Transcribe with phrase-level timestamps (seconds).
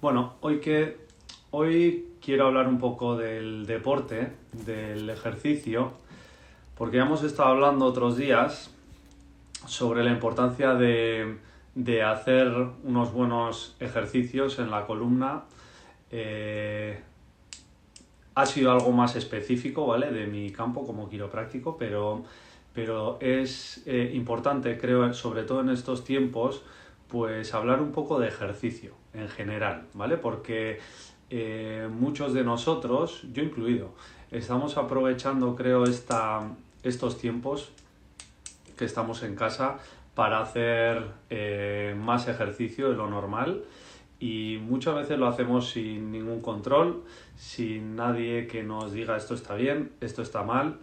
[0.00, 0.96] Bueno, hoy que
[1.50, 5.90] hoy quiero hablar un poco del deporte, del ejercicio,
[6.76, 8.72] porque ya hemos estado hablando otros días
[9.66, 11.38] sobre la importancia de,
[11.74, 12.46] de hacer
[12.84, 15.42] unos buenos ejercicios en la columna.
[16.12, 17.00] Eh,
[18.36, 20.12] ha sido algo más específico, ¿vale?
[20.12, 22.22] De mi campo como quiropráctico, pero,
[22.72, 26.62] pero es eh, importante, creo, sobre todo en estos tiempos,
[27.08, 30.16] pues hablar un poco de ejercicio en general, ¿vale?
[30.16, 30.78] Porque
[31.30, 33.90] eh, muchos de nosotros, yo incluido,
[34.30, 36.42] estamos aprovechando, creo, esta,
[36.82, 37.70] estos tiempos
[38.76, 39.78] que estamos en casa
[40.14, 43.64] para hacer eh, más ejercicio de lo normal
[44.20, 47.04] y muchas veces lo hacemos sin ningún control,
[47.36, 50.78] sin nadie que nos diga esto está bien, esto está mal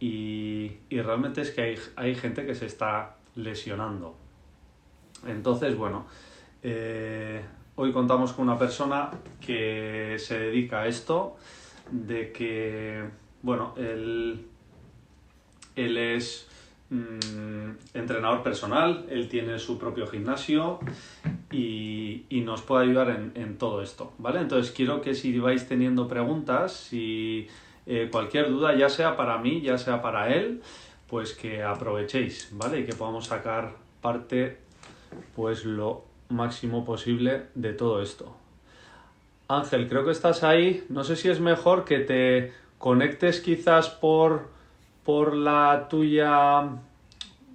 [0.00, 4.16] y, y realmente es que hay, hay gente que se está lesionando
[5.26, 6.06] entonces, bueno,
[6.62, 7.42] eh,
[7.76, 9.10] hoy contamos con una persona
[9.40, 11.36] que se dedica a esto,
[11.90, 13.04] de que,
[13.42, 14.46] bueno, él,
[15.76, 16.48] él es
[16.90, 20.78] mm, entrenador personal, él tiene su propio gimnasio
[21.50, 24.40] y, y nos puede ayudar en, todo esto, ¿vale?
[24.40, 27.48] Entonces quiero que si vais teniendo preguntas, si
[27.86, 30.62] eh, cualquier duda, ya sea para mí, ya sea para él,
[31.06, 32.80] pues que aprovechéis, ¿vale?
[32.80, 34.63] Y que podamos sacar parte
[35.34, 38.36] pues lo máximo posible de todo esto.
[39.48, 40.84] Ángel, creo que estás ahí.
[40.88, 44.48] No sé si es mejor que te conectes quizás por,
[45.04, 46.68] por la tuya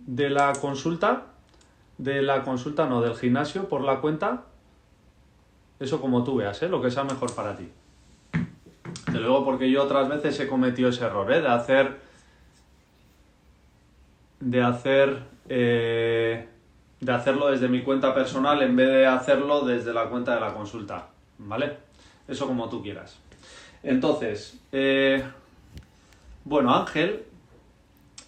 [0.05, 1.25] de la consulta.
[1.97, 4.45] De la consulta, no, del gimnasio, por la cuenta.
[5.80, 6.69] Eso como tú veas, ¿eh?
[6.69, 7.69] lo que sea mejor para ti.
[9.11, 11.41] De luego, porque yo otras veces he cometido ese error, ¿eh?
[11.41, 11.99] de hacer.
[14.39, 15.23] De hacer.
[15.47, 16.47] Eh,
[17.00, 20.53] de hacerlo desde mi cuenta personal en vez de hacerlo desde la cuenta de la
[20.53, 21.78] consulta, ¿vale?
[22.28, 23.17] Eso como tú quieras.
[23.83, 25.23] Entonces, eh,
[26.44, 27.23] bueno, Ángel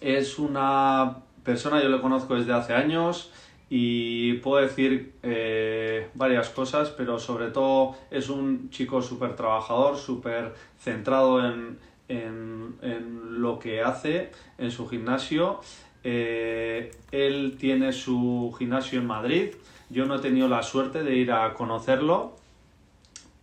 [0.00, 3.30] es una persona, yo le conozco desde hace años
[3.68, 10.54] y puedo decir eh, varias cosas, pero sobre todo es un chico súper trabajador, súper
[10.78, 11.78] centrado en,
[12.08, 15.60] en, en lo que hace en su gimnasio
[16.04, 19.50] eh, él tiene su gimnasio en Madrid.
[19.90, 22.36] Yo no he tenido la suerte de ir a conocerlo,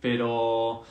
[0.00, 0.82] pero,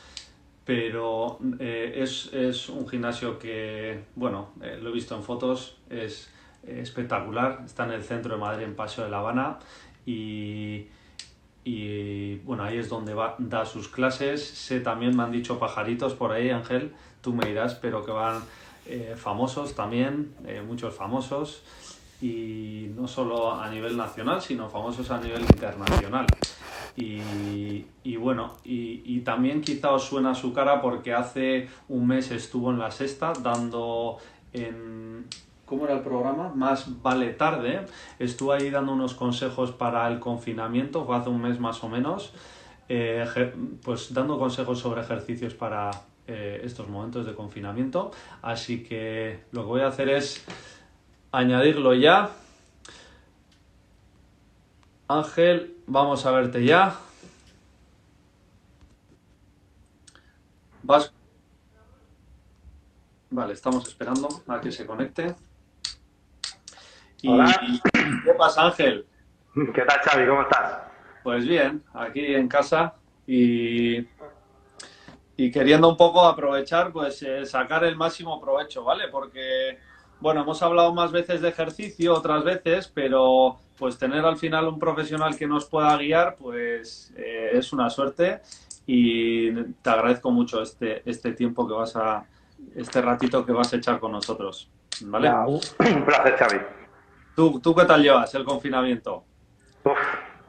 [0.66, 6.32] pero eh, es, un gimnasio que, bueno, eh, lo he visto en fotos, es
[6.66, 7.62] espectacular.
[7.66, 9.60] Está en el centro de Madrid, en Paseo de La Habana,
[10.06, 10.88] y,
[11.64, 14.44] y bueno, ahí es donde va, da sus clases.
[14.44, 18.42] Sé también, me han dicho pajaritos por ahí, Ángel, tú me dirás, pero que van
[18.90, 21.62] eh, famosos también, eh, muchos famosos,
[22.22, 26.26] y no solo a nivel nacional, sino famosos a nivel internacional.
[26.96, 32.32] Y, y bueno, y, y, también quizá os suena su cara porque hace un mes
[32.32, 34.18] estuvo en la sexta dando
[34.54, 35.28] en...
[35.66, 36.52] ¿Cómo era el programa?
[36.56, 37.86] Más vale tarde.
[38.18, 42.34] Estuvo ahí dando unos consejos para el confinamiento, fue hace un mes más o menos,
[42.90, 43.24] eh,
[43.84, 45.92] pues dando consejos sobre ejercicios para,
[46.32, 48.12] eh, estos momentos de confinamiento.
[48.44, 50.46] Así que lo que voy a hacer es
[51.32, 52.30] añadirlo ya.
[55.08, 56.96] Ángel, vamos a verte ya.
[60.84, 61.12] Vas.
[63.32, 65.36] Vale, estamos esperando a que se conecte.
[67.26, 67.60] Hola.
[68.24, 69.08] ¿Qué pasa, Ángel?
[69.74, 70.28] ¿Qué tal, Xavi?
[70.28, 70.80] ¿Cómo estás?
[71.24, 72.94] Pues bien, aquí en casa
[73.26, 74.06] y
[75.40, 79.08] y queriendo un poco aprovechar, pues eh, sacar el máximo provecho, ¿vale?
[79.08, 79.80] Porque,
[80.20, 84.78] bueno, hemos hablado más veces de ejercicio, otras veces, pero pues tener al final un
[84.78, 88.42] profesional que nos pueda guiar, pues eh, es una suerte
[88.86, 92.26] y te agradezco mucho este, este tiempo que vas a,
[92.76, 94.70] este ratito que vas a echar con nosotros,
[95.04, 95.30] ¿vale?
[95.30, 96.60] Ya, un placer, Xavi.
[97.34, 99.24] ¿Tú, ¿Tú qué tal llevas el confinamiento?
[99.86, 99.98] Uf,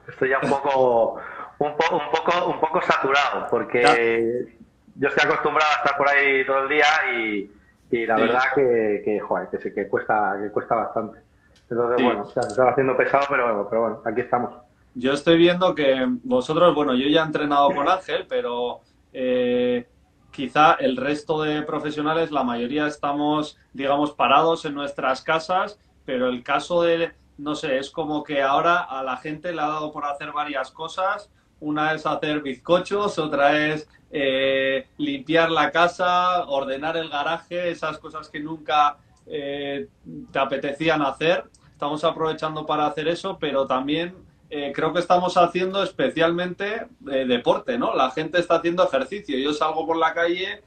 [0.09, 1.15] estoy ya un poco,
[1.61, 4.59] un, po, un poco, un poco saturado, porque
[4.97, 7.51] yo estoy acostumbrado a estar por ahí todo el día y,
[7.91, 8.23] y la sí.
[8.23, 11.21] verdad que, que, joder, que, que, cuesta, que cuesta bastante.
[11.69, 12.05] Entonces, sí.
[12.05, 14.55] bueno, se está haciendo pesado, pero, pero bueno, aquí estamos.
[14.95, 18.81] Yo estoy viendo que vosotros, bueno, yo ya he entrenado con Ángel, pero
[19.13, 19.87] eh,
[20.31, 26.43] quizá el resto de profesionales, la mayoría estamos, digamos, parados en nuestras casas, pero el
[26.43, 30.05] caso de, no sé, es como que ahora a la gente le ha dado por
[30.05, 31.31] hacer varias cosas.
[31.61, 38.29] Una es hacer bizcochos, otra es eh, limpiar la casa, ordenar el garaje, esas cosas
[38.29, 38.97] que nunca
[39.27, 39.87] eh,
[40.33, 41.45] te apetecían hacer.
[41.71, 44.17] Estamos aprovechando para hacer eso, pero también
[44.51, 47.95] eh, creo que estamos haciendo especialmente deporte, ¿no?
[47.95, 49.39] La gente está haciendo ejercicio.
[49.39, 50.63] Yo salgo por la calle,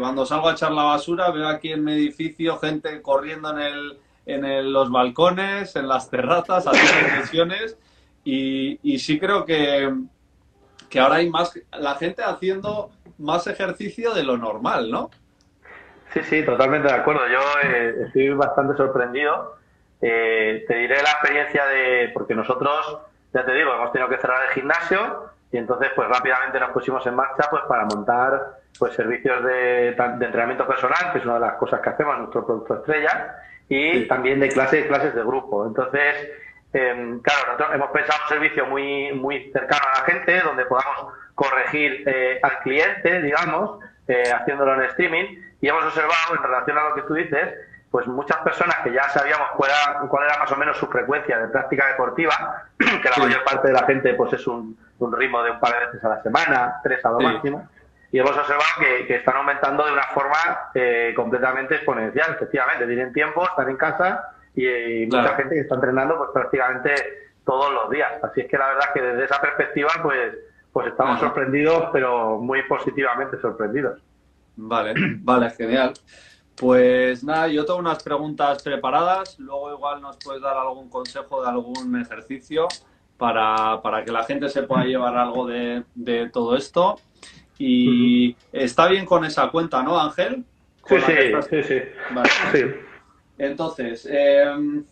[0.00, 3.98] cuando salgo a echar la basura, veo aquí en mi edificio gente corriendo en, el,
[4.24, 7.76] en los balcones, en las terrazas, haciendo sesiones.
[8.24, 9.94] Y, y sí creo que,
[10.96, 15.10] que ahora hay más, la gente haciendo más ejercicio de lo normal, ¿no?
[16.14, 17.20] Sí, sí, totalmente de acuerdo.
[17.28, 17.40] Yo
[18.06, 19.56] estoy bastante sorprendido.
[20.00, 22.98] te diré la experiencia de, porque nosotros
[23.34, 27.06] ya te digo, hemos tenido que cerrar el gimnasio y entonces pues rápidamente nos pusimos
[27.06, 31.54] en marcha pues para montar pues servicios de, entrenamiento personal, que es una de las
[31.56, 33.36] cosas que hacemos en nuestro producto estrella,
[33.68, 35.66] y también de clases, clases de grupo.
[35.66, 36.30] Entonces,
[36.76, 41.14] em, claro, nosotros hemos pensado un servicio muy, muy cercano a la gente, donde podamos
[41.34, 45.24] corregir eh, al cliente, digamos, eh, haciéndolo en streaming,
[45.60, 47.54] y hemos observado en relación a lo que tú dices,
[47.90, 51.38] pues muchas personas que ya sabíamos cuál era, cuál era más o menos su frecuencia
[51.38, 54.76] de práctica deportiva, que la mayor parte de la gente pues es un,
[55.16, 57.68] ritmo de un par de veces a la semana, tres a lo máximo,
[58.12, 63.44] y hemos observado que, están aumentando de una forma eh, completamente exponencial, efectivamente, tienen tiempo,
[63.44, 66.94] están en casa y, mucha gente que está entrenando pues prácticamente
[67.44, 68.12] todos los días.
[68.22, 70.34] Así es que la verdad es que desde esa perspectiva pues,
[70.72, 74.02] pues estamos sorprendidos, pero muy positivamente sorprendidos.
[74.56, 75.92] Vale, vale, genial.
[76.56, 81.50] Pues nada, yo tengo unas preguntas preparadas, luego igual nos puedes dar algún consejo de
[81.50, 82.66] algún ejercicio
[83.18, 85.84] para, que la gente se pueda llevar algo de,
[86.32, 86.98] todo esto.
[87.58, 90.44] Y está bien con esa cuenta, ¿no, Ángel?
[90.86, 91.62] Sí, sí, sí,
[92.52, 92.66] sí,
[93.38, 94.84] Entonces, em,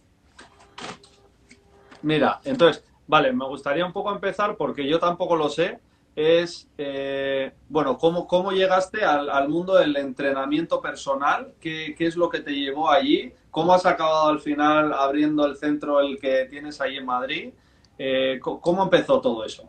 [2.02, 5.79] mira, entonces, vale, me gustaría un poco empezar porque yo tampoco lo sé
[6.17, 11.55] es, eh, bueno, ¿cómo, cómo llegaste al, mundo del entrenamiento personal?
[11.61, 13.32] ¿Qué, ¿Qué, es lo que te llevó allí?
[13.50, 17.52] ¿Cómo has acabado al final abriendo el centro el que tienes ahí en Madrid?
[17.99, 19.69] Eh, ¿Cómo empezó todo eso?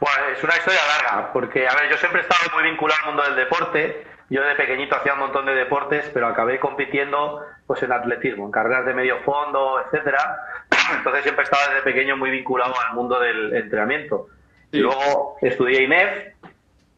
[0.00, 3.08] Bueno, es una historia larga, porque, a ver, yo siempre he estado muy vinculado al
[3.08, 4.06] mundo del deporte.
[4.30, 8.50] Yo de pequeñito hacía un montón de deportes, pero acabé compitiendo pues en atletismo, en
[8.50, 10.40] carreras de medio fondo, etcétera.
[10.96, 14.26] Entonces siempre he estado desde pequeño muy vinculado al mundo del entrenamiento.
[14.72, 16.34] Luego estudié INEF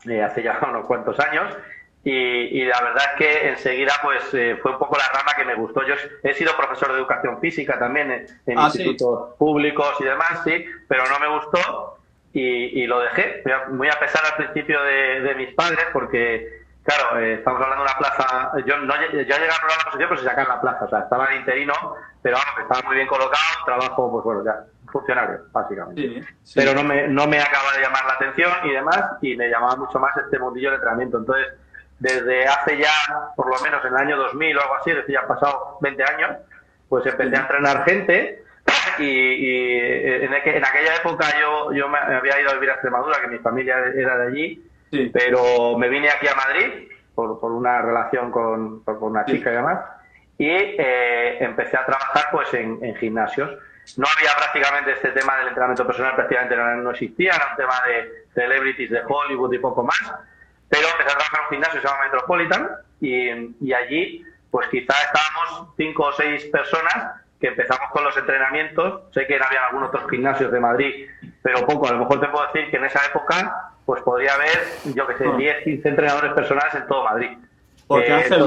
[0.09, 1.55] eh, hace ya unos cuantos años
[2.03, 5.57] y, la verdad es que enseguida pues eh, fue un poco la rama que me
[5.57, 5.87] gustó.
[5.87, 5.93] Yo
[6.23, 11.05] he sido profesor de educación física también en, ah, institutos públicos y demás, sí, pero
[11.07, 11.99] no me gustó
[12.33, 13.43] y, lo dejé,
[13.73, 17.99] muy a pesar al principio de, mis padres porque Claro, eh, estamos hablando de una
[17.99, 18.53] plaza.
[18.67, 20.85] Yo no yo llegué a la posición, pero se sacan la plaza.
[20.85, 21.75] O sea, estaba en interino,
[22.23, 23.65] pero vamos, estaba muy bien colocado.
[23.65, 26.23] Trabajo, pues bueno, ya funcionario, básicamente.
[26.55, 29.77] Pero no me, no me acaba de llamar la atención y demás, y me llamaba
[29.77, 31.19] mucho más este mundillo de entrenamiento.
[31.19, 31.47] Entonces,
[31.99, 32.91] desde hace ya,
[33.35, 35.79] por lo menos en el año 2000 o algo así, es decir, ya han pasado
[35.81, 36.31] 20 años,
[36.89, 38.45] pues empecé a entrenar gente
[38.99, 43.39] y, en, aquella época yo, yo me había ido a vivir a Extremadura, que mi
[43.39, 44.71] familia era de allí,
[45.13, 49.55] pero me vine aquí a Madrid por, por una relación con, con una chica y
[49.55, 49.81] demás,
[50.39, 53.51] y eh, empecé a trabajar pues en, en gimnasios.
[53.97, 58.27] No había prácticamente este tema del entrenamiento personal, prácticamente no, existía, era un tema de
[58.35, 60.01] celebrities de Hollywood y poco más,
[60.69, 64.95] pero empecé a trabajar en un gimnasio que se llama Metropolitan y, allí pues quizá
[65.03, 69.89] estábamos cinco o seis personas que empezamos con los entrenamientos, sé que no había algunos
[69.89, 71.09] otros gimnasios de Madrid,
[71.43, 74.59] pero poco, a lo mejor te puedo decir que en esa época pues podría haber,
[74.95, 75.65] yo que sé, 10, ah.
[75.65, 77.29] 15 entrenadores personales en todo Madrid.
[77.87, 78.43] Porque eh, Ángel,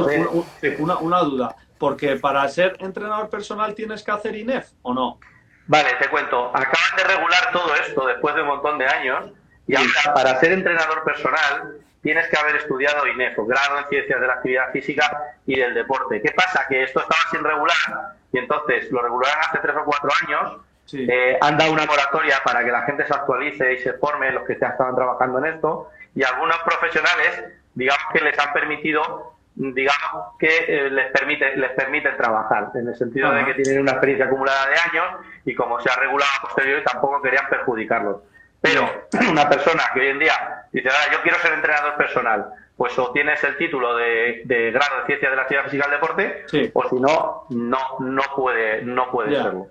[0.79, 5.19] una, una duda, porque para ser entrenador personal tienes que hacer INEF o no?
[5.67, 6.47] Vale, te cuento.
[6.47, 9.33] Acaban de regular todo esto después de un montón de años
[9.67, 14.25] y ahora para ser entrenador personal tienes que haber estudiado INEF, grado en Ciencias de
[14.25, 16.23] la Actividad Física y del Deporte.
[16.23, 16.65] ¿Qué pasa?
[16.67, 20.57] Que esto estaba sin regular y entonces lo regularon hace tres o cuatro años.
[20.93, 24.43] Eh, han dado una moratoria para que la gente se actualice y se forme, los
[24.43, 30.35] que ya estaban trabajando en esto, y algunos profesionales, digamos que les han permitido digamos
[30.37, 34.25] que eh, les permite les permiten trabajar en el sentido de que tienen una experiencia
[34.25, 38.17] acumulada de años y como se ha regulado a posteriori tampoco querían perjudicarlos
[38.59, 40.33] pero una persona que hoy en día
[40.73, 45.05] dice ahora yo quiero ser entrenador personal pues o tienes el título de, grado de
[45.05, 49.41] ciencia de la actividad física del deporte o si no no no puede no puede
[49.41, 49.67] serlo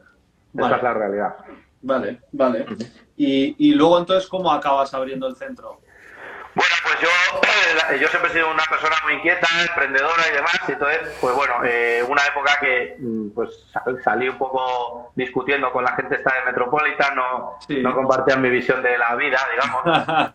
[0.56, 1.34] esa es la realidad
[1.82, 2.66] vale vale
[3.16, 5.80] y, y luego entonces cómo acabas abriendo el centro
[6.54, 7.08] bueno, pues yo,
[7.92, 11.34] eh, yo siempre he sido una persona muy inquieta, emprendedora y demás, y entonces, pues
[11.34, 13.66] bueno, eh, una época que mm, pues
[14.04, 18.82] salí un poco discutiendo con la gente esta de Metropolitan, no, no compartían mi visión
[18.82, 20.30] de la vida, digamos.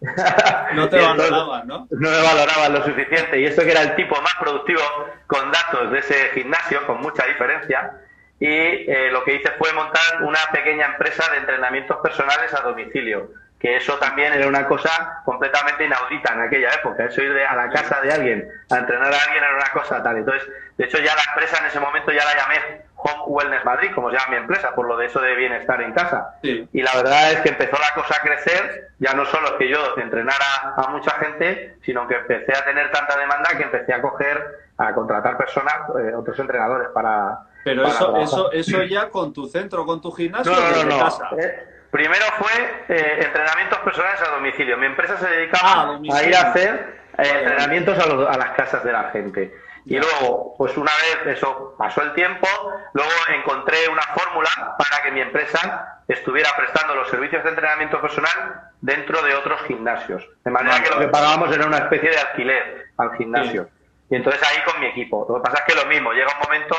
[0.75, 1.87] no te valoraban, ¿no?
[1.89, 4.81] No me valoraban lo suficiente, y eso que era el tipo más productivo
[5.25, 7.93] con datos de ese gimnasio, con mucha diferencia.
[8.39, 13.29] Y eh, lo que hice fue montar una pequeña empresa de entrenamientos personales a domicilio
[13.59, 17.05] que eso también era una cosa completamente inaudita en aquella época.
[17.05, 20.17] Eso ir a la casa de alguien a entrenar a alguien era una cosa tal.
[20.17, 23.91] Entonces, de hecho, ya la empresa en ese momento ya la llamé Home Wellness Madrid,
[23.93, 26.35] como se llama mi empresa, por lo de eso de bienestar en casa.
[26.41, 29.97] Y la verdad es que empezó la cosa a crecer, ya no solo que yo
[29.97, 34.41] entrenara a mucha gente, sino que empecé a tener tanta demanda que empecé a coger,
[34.77, 37.39] a contratar personas, eh, otros entrenadores para.
[37.63, 41.29] Pero eso, eso, eso ya con tu centro, con tu gimnasio, no, no, no, casa.
[41.37, 44.77] Eh, Primero fue eh, entrenamientos personales a domicilio.
[44.77, 48.91] Mi empresa se dedicaba ah, a, ir a hacer eh, entrenamientos a, las casas de
[48.91, 49.55] la gente.
[49.85, 52.47] Y luego, pues una vez eso pasó el tiempo,
[52.93, 58.69] luego encontré una fórmula para que mi empresa estuviera prestando los servicios de entrenamiento personal
[58.81, 60.23] dentro de otros gimnasios.
[60.43, 63.69] De manera que lo que pagábamos era una especie de alquiler al gimnasio.
[64.09, 65.25] Y entonces ahí con mi equipo.
[65.29, 66.75] Lo que pasa es que lo mismo, llega un momento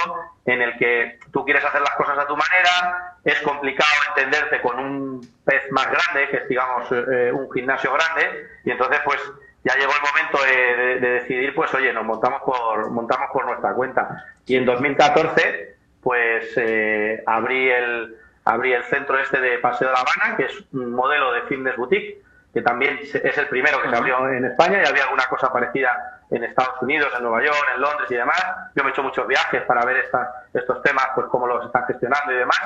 [0.47, 4.79] en el que tú quieres hacer las cosas a tu manera, es complicado entenderte con
[4.79, 9.21] un pez más grande, que es digamos eh, un gimnasio grande, y entonces pues
[9.63, 14.25] ya llegó el momento de, decidir, pues oye, nos montamos por, montamos por nuestra cuenta.
[14.47, 20.01] Y en 2014 pues eh, abrí, el, abrí el centro este de Paseo de la
[20.01, 22.23] Habana, que es un modelo de fitness boutique,
[22.53, 26.20] que también es el primero que se abrió en España y había alguna cosa parecida
[26.31, 28.43] en Estados Unidos, en Nueva York, en Londres y demás.
[28.75, 30.09] Yo me he hecho muchos viajes para ver
[30.53, 32.61] estos temas, pues cómo los están gestionando y demás.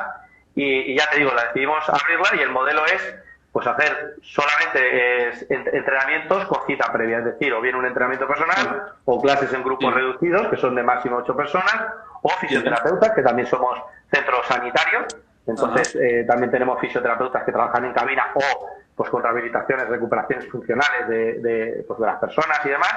[0.54, 3.16] Y, ya te digo, la decidimos abrirla y el modelo es
[3.50, 9.22] pues hacer solamente entrenamientos con cita previa, es decir, o bien un entrenamiento personal o
[9.22, 11.76] clases en grupos reducidos, que son de máximo ocho personas,
[12.22, 13.80] o fisioterapeutas, que también somos
[14.10, 15.04] centros sanitarios,
[15.46, 21.08] entonces eh, también tenemos fisioterapeutas que trabajan en cabina o pues con rehabilitaciones, recuperaciones funcionales
[21.08, 22.94] de, de, pues, de las personas y demás.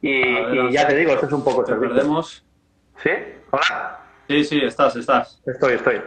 [0.00, 2.44] Y, ya te digo, esto es un poco perdemos.
[3.02, 3.10] ¿Sí?
[3.50, 4.00] ¿Hola?
[4.28, 5.42] Sí, sí, estás, estás.
[5.46, 6.00] Estoy, estoy.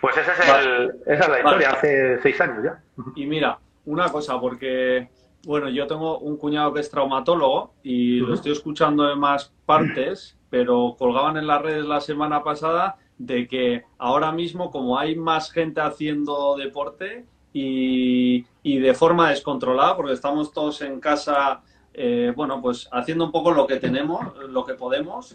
[0.00, 2.82] Pues ese es el, esa es la historia, hace seis años ya.
[3.14, 5.08] Y mira, una cosa, porque,
[5.44, 10.38] bueno, yo tengo un cuñado que es traumatólogo y lo estoy escuchando en más partes,
[10.48, 15.50] pero colgaban en las redes la semana pasada de que ahora mismo, como hay más
[15.50, 21.62] gente haciendo deporte y, y de forma descontrolada, porque estamos todos en casa
[21.98, 25.34] eh, bueno, pues haciendo un poco lo que tenemos, lo que podemos,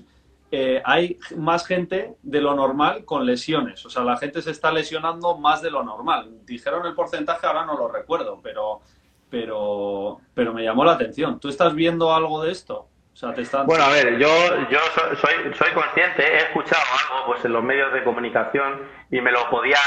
[0.52, 3.84] eh, hay más gente de lo normal con lesiones.
[3.84, 6.30] O sea, la gente se está lesionando más de lo normal.
[6.46, 8.82] Dijeron el porcentaje, ahora no lo recuerdo, pero,
[9.28, 11.40] pero, pero me llamó la atención.
[11.40, 12.88] ¿Tú estás viendo algo de esto?
[13.66, 14.28] Bueno, a ver, yo,
[14.70, 14.80] yo
[15.16, 19.48] soy, soy consciente, he escuchado algo pues, en los medios de comunicación y me lo
[19.50, 19.78] podía,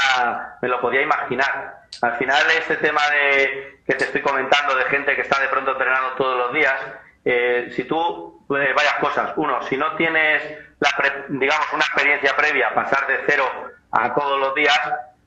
[0.61, 1.81] me lo podía imaginar.
[2.01, 5.71] Al final, este tema de que te estoy comentando de gente que está de pronto
[5.71, 6.75] entrenando todos los días,
[7.25, 9.33] eh, si tú, eh, varias cosas.
[9.35, 10.41] Uno, si no tienes,
[10.79, 10.89] la
[11.27, 13.45] digamos, una experiencia previa, pasar de cero
[13.91, 14.79] a todos los días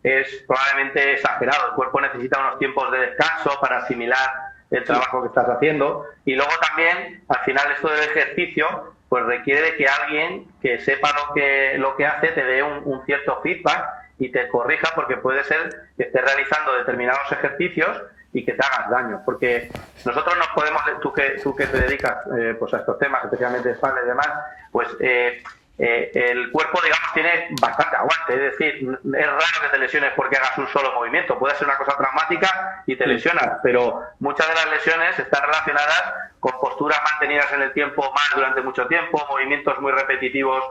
[0.02, 1.68] es probablemente exagerado.
[1.68, 6.06] El cuerpo necesita unos tiempos de descanso para asimilar el trabajo que estás haciendo.
[6.24, 11.10] Y luego también, al final, esto del ejercicio, pues requiere de que alguien que sepa
[11.12, 13.86] lo que, lo que hace te dé un, cierto feedback
[14.18, 18.90] y te corrija, porque puede ser que estés realizando determinados ejercicios y que te hagas
[18.90, 19.22] daño.
[19.24, 19.70] Porque
[20.04, 23.68] nosotros nos podemos, tú que, tú que te dedicas eh, pues a estos temas, especialmente
[23.68, 24.28] de espalda y demás,
[24.70, 25.42] pues eh,
[25.80, 28.34] eh, el cuerpo, digamos, tiene bastante aguante.
[28.34, 31.38] Es decir, es raro que te lesiones porque hagas un solo movimiento.
[31.38, 36.14] Puede ser una cosa traumática y te lesionas, pero muchas de las lesiones están relacionadas
[36.40, 40.64] con posturas mantenidas en el tiempo más durante mucho tiempo, movimientos muy repetitivos.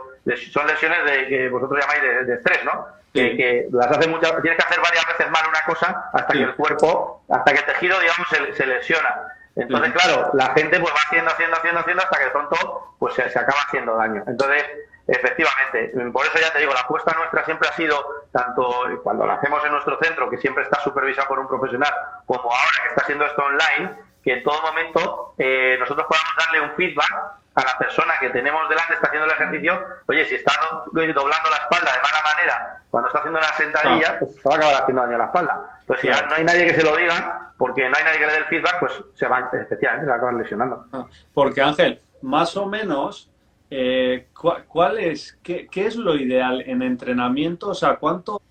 [0.51, 2.87] Son lesiones de, que vosotros llamáis de, estrés, ¿no?
[3.13, 6.53] Que, las hace muchas, tienes que hacer varias veces mal una cosa hasta que el
[6.55, 9.33] cuerpo, hasta que el tejido, digamos, se, lesiona.
[9.55, 13.15] Entonces, claro, la gente pues va haciendo, haciendo, haciendo, haciendo hasta que de pronto pues
[13.15, 14.23] se, se acaba haciendo daño.
[14.27, 14.63] Entonces,
[15.07, 18.67] Efectivamente, por eso ya te digo, la apuesta nuestra siempre ha sido, tanto
[19.03, 21.93] cuando la hacemos en nuestro centro, que siempre está supervisado por un profesional,
[22.25, 26.59] como ahora que está haciendo esto online, que en todo momento eh, nosotros podamos darle
[26.59, 27.11] un feedback
[27.55, 30.51] a la persona que tenemos delante, está haciendo el ejercicio, oye, si está
[30.91, 34.57] doblando la espalda de mala manera cuando está haciendo la sentadilla, pues se va a
[34.57, 35.79] acabar haciendo daño a la espalda.
[35.85, 38.31] Pues si no hay nadie que se lo diga, porque no hay nadie que le
[38.33, 40.85] dé el feedback, pues se va, efectivamente, se va a acabar lesionando.
[40.91, 43.29] Ah, porque Ángel, más o menos
[43.69, 44.27] eh,
[44.67, 47.69] ¿cuál, es, qué, es lo ideal en entrenamiento?
[47.69, 48.41] O sea, ¿cuánto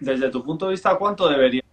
[0.00, 1.69] desde tu punto de vista, ¿cuánto deberíamos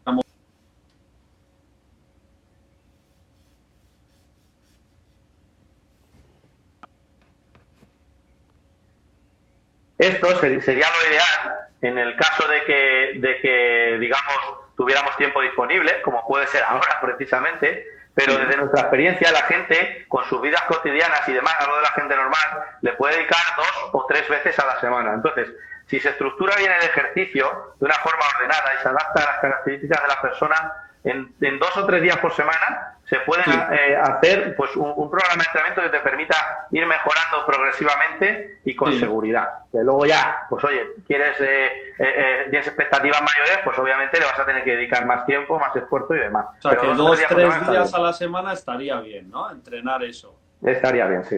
[10.07, 14.35] Esto sería lo ideal en el caso de que, de que, digamos,
[14.75, 20.25] tuviéramos tiempo disponible, como puede ser ahora precisamente, pero desde nuestra experiencia la gente, con
[20.25, 23.89] sus vidas cotidianas y demás, a lo de la gente normal, le puede dedicar dos
[23.91, 25.13] o tres veces a la semana.
[25.13, 25.49] Entonces,
[25.85, 29.39] si se estructura bien el ejercicio de una forma ordenada y se adapta a las
[29.39, 30.73] características de la persona,
[31.03, 35.47] en, dos o tres días por semana se puede eh, hacer pues un, programa de
[35.47, 39.47] entrenamiento que te permita ir mejorando progresivamente y con seguridad.
[39.71, 44.37] Que luego ya, pues oye, quieres eh, eh, tienes expectativas mayores, pues obviamente le vas
[44.37, 46.47] a tener que dedicar más tiempo, más esfuerzo y demás.
[46.59, 49.49] O sea, que dos, o tres días a la semana estaría bien, ¿no?
[49.51, 50.37] Entrenar eso.
[50.61, 51.37] Estaría bien, sí.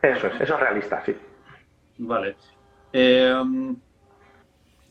[0.00, 1.14] Eso es, eso es realista, sí.
[1.98, 2.34] Vale.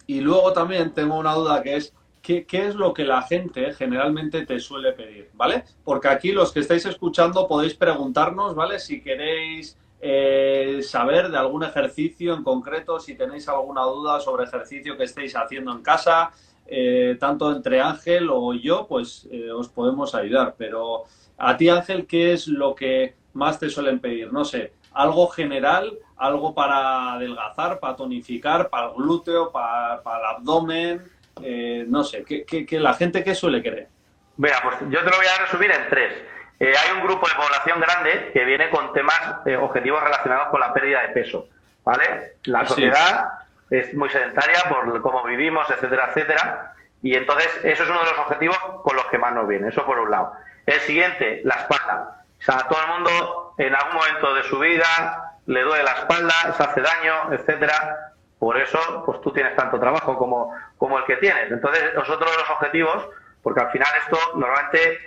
[0.05, 1.91] y luego también tengo una duda que es,
[2.29, 5.63] ¿Qué, es lo que la gente generalmente te suele pedir, ¿vale?
[5.83, 8.77] Porque aquí los que estáis escuchando podéis preguntarnos, ¿vale?
[8.77, 14.95] Si queréis eh, saber de algún ejercicio en concreto, si tenéis alguna duda sobre ejercicio
[14.95, 16.29] que estéis haciendo en casa,
[16.67, 20.53] eh, tanto entre Ángel o yo, pues eh, os podemos ayudar.
[20.55, 21.05] Pero
[21.35, 24.31] a ti, Ángel, ¿qué es lo que más te suelen pedir?
[24.31, 30.35] No sé, algo general, algo para adelgazar, para tonificar, para el glúteo, para, para el
[30.35, 31.18] abdomen.
[31.41, 33.87] Eh, no sé, ¿qué, la gente qué suele querer?
[34.37, 36.13] Mira, pues yo te lo voy a resumir en tres.
[36.59, 40.59] Eh, hay un grupo de población grande que viene con temas eh, objetivos relacionados con
[40.59, 41.47] la pérdida de peso,
[41.85, 42.33] ¿vale?
[42.43, 43.29] La sociedad
[43.69, 48.19] es muy sedentaria por cómo vivimos, etcétera, etcétera, y entonces eso es uno de los
[48.19, 50.33] objetivos con los que más nos viene, eso por un lado.
[50.65, 52.23] El siguiente, la espalda.
[52.39, 56.33] O sea, todo el mundo en algún momento de su vida le duele la espalda,
[56.55, 58.08] se hace daño, etcétera.
[58.39, 61.51] Por eso, pues tú tienes tanto trabajo como, como el que tienes.
[61.51, 63.09] Entonces, nosotros los objetivos,
[63.43, 64.97] porque al final esto normalmente,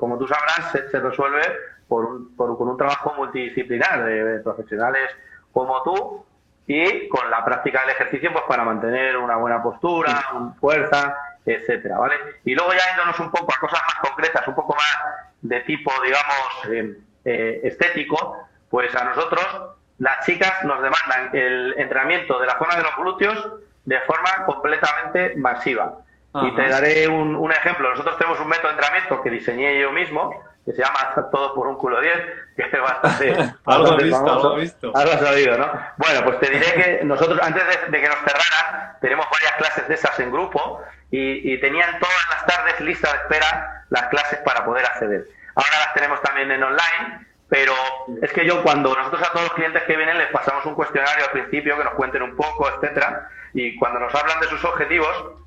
[0.00, 1.42] como tú sabrás, se, resuelve
[1.86, 5.10] por un, por, con un trabajo multidisciplinar de, profesionales
[5.52, 6.24] como tú
[6.66, 10.22] y con la práctica del ejercicio pues para mantener una buena postura,
[10.60, 12.14] fuerza, etcétera, ¿vale?
[12.44, 14.98] Y luego ya yéndonos un poco a cosas más concretas, un poco más
[15.42, 22.38] de tipo, digamos, eh, eh, estético, pues a nosotros las chicas nos demandan el entrenamiento
[22.38, 23.48] de la zona de los glúteos
[23.84, 25.98] de forma completamente masiva.
[26.34, 27.90] Y te daré un, ejemplo.
[27.90, 31.66] Nosotros tenemos un método de entrenamiento que diseñé yo mismo, que se llama Todo por
[31.66, 32.14] un culo 10,
[32.54, 33.34] que es bastante.
[33.64, 34.92] algo visto, algo visto.
[34.94, 35.72] Algo sabido, ¿no?
[35.96, 39.94] Bueno, pues te diré que nosotros, antes de, que nos cerraran, tenemos varias clases de
[39.94, 40.80] esas en grupo
[41.10, 45.24] y, y tenían todas las tardes listas de espera las clases para poder acceder.
[45.56, 47.72] Ahora las tenemos también en online pero
[48.20, 51.24] es que yo cuando nosotros a todos los clientes que vienen les pasamos un cuestionario
[51.24, 55.38] al principio que nos cuenten un poco, etcétera, y cuando nos hablan de sus objetivos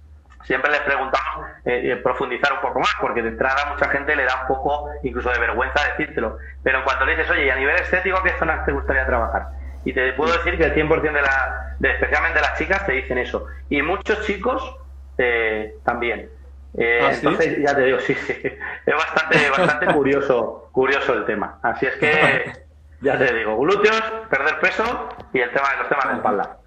[0.43, 4.25] siempre les preguntamos eh, eh, profundizar un poco más, porque de entrada mucha gente le
[4.25, 6.37] da un poco incluso de vergüenza decírtelo.
[6.63, 9.47] Pero cuando le dices, oye, y a nivel estético, ¿qué zonas te gustaría trabajar?
[9.85, 13.17] Y te puedo decir que el 100% de, la, de especialmente las chicas, te dicen
[13.17, 13.47] eso.
[13.69, 14.77] Y muchos chicos
[15.17, 16.29] eh, también.
[16.77, 18.33] Eh, ¿Ah, entonces, ya te digo, sí, sí,
[18.85, 21.59] es bastante, bastante curioso, curioso el tema.
[21.61, 22.53] Así es que,
[23.01, 26.57] ya te digo, glúteos, perder peso y el tema de los temas de espalda.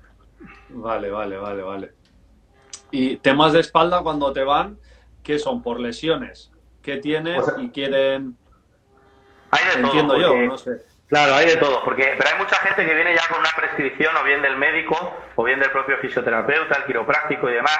[0.70, 1.92] Vale, vale, vale, vale.
[2.90, 4.78] ¿Y temas de espalda cuando te van,
[5.22, 5.62] qué son?
[5.62, 6.52] ¿Por lesiones?
[6.82, 8.36] ¿Qué tienes y quieren...?
[9.50, 10.82] Hay de Entiendo yo, no sé.
[11.08, 14.16] Claro, hay de todo, porque pero hay mucha gente que viene ya con una prescripción
[14.16, 14.96] o bien del médico
[15.36, 17.78] o bien del propio fisioterapeuta, el quiropráctico y demás,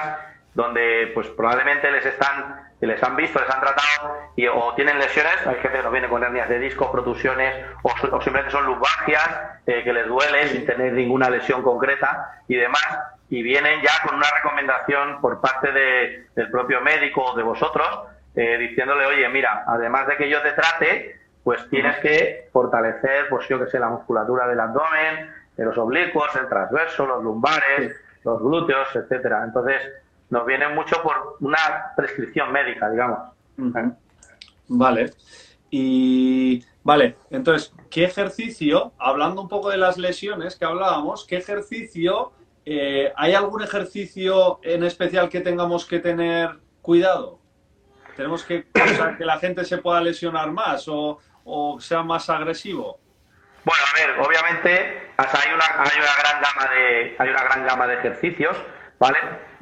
[0.55, 5.35] donde pues probablemente les están les han visto, les han tratado y, o tienen lesiones,
[5.45, 7.89] hay gente que nos viene con hernias de disco, protusiones o,
[8.21, 9.29] simplemente son lumbalgias
[9.65, 12.85] eh, que les duele sin tener ninguna lesión concreta y demás.
[13.29, 17.87] Y vienen ya con una recomendación por parte de, del propio médico o de vosotros
[18.35, 23.47] eh, diciéndole, oye, mira, además de que yo te trate, pues tienes que fortalecer, pues
[23.47, 28.41] yo que sé, la musculatura del abdomen, de los oblicuos, el transverso, los lumbares, los
[28.41, 29.43] glúteos, etcétera.
[29.43, 29.81] Entonces,
[30.29, 33.19] nos viene mucho por una prescripción médica, digamos.
[34.67, 35.13] Vale.
[35.69, 42.31] Y vale, entonces, ¿qué ejercicio, hablando un poco de las lesiones que hablábamos, qué ejercicio,
[42.65, 47.39] eh, ¿hay algún ejercicio en especial que tengamos que tener cuidado?
[48.15, 52.99] ¿Tenemos que, o que la gente se pueda lesionar más o, o sea más agresivo?
[53.65, 57.87] Bueno, a ver, obviamente hay una, hay una gran gama de hay una gran gama
[57.87, 58.55] de ejercicios,
[58.99, 59.17] ¿vale?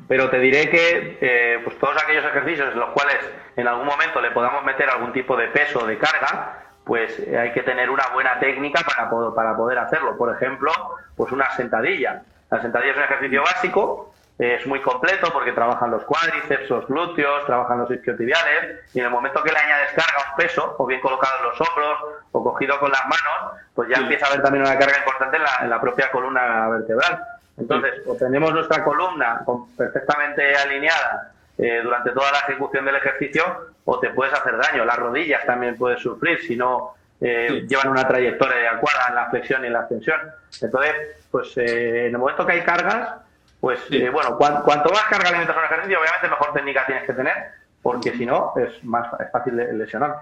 [0.08, 3.18] Pero te diré que eh, pues todos aquellos ejercicios en los cuales
[3.56, 7.38] en algún momento le podamos meter algún tipo de peso o de carga, pues eh,
[7.38, 10.18] hay que tener una buena técnica para, para poder hacerlo.
[10.18, 10.72] Por ejemplo,
[11.16, 12.24] pues una sentadilla.
[12.50, 17.46] La sentadilla es un ejercicio básico, es muy completo porque trabajan los cuádriceps, los glúteos,
[17.46, 21.00] trabajan los isquiotibiales y en el momento que le añades carga un peso, o bien
[21.02, 22.00] colocado en los hombros
[22.32, 25.44] o cogido con las manos, pues ya empieza a haber también una carga importante en
[25.44, 27.24] la, en la propia columna vertebral.
[27.58, 29.46] Entonces, o tenemos nuestra columna
[29.78, 33.44] perfectamente alineada eh, durante toda la ejecución del ejercicio,
[33.86, 34.86] o te puedes hacer daño.
[34.86, 39.63] Las rodillas también puedes sufrir si no eh, llevan una trayectoria adecuada en la flexión
[39.63, 40.20] y en la extensión.
[40.62, 40.94] Entonces,
[41.30, 43.20] pues eh, en el momento que hay cargas,
[43.60, 43.80] pues
[44.12, 47.34] bueno, cuanto más carga alimentas un ejercicio, obviamente mejor técnica tienes que tener,
[47.82, 50.18] porque si no, es más es fácil lesionar.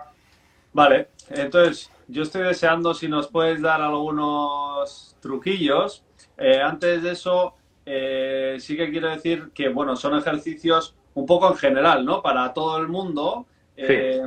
[0.74, 4.70] Vale, entonces yo estoy deseando si nos puedes dar algunos
[5.20, 6.04] truquillos.
[6.63, 12.06] antes de eso, sí que quiero decir que, bueno, son ejercicios un poco en general,
[12.06, 12.22] ¿no?
[12.22, 14.22] Para todo el mundo, eh,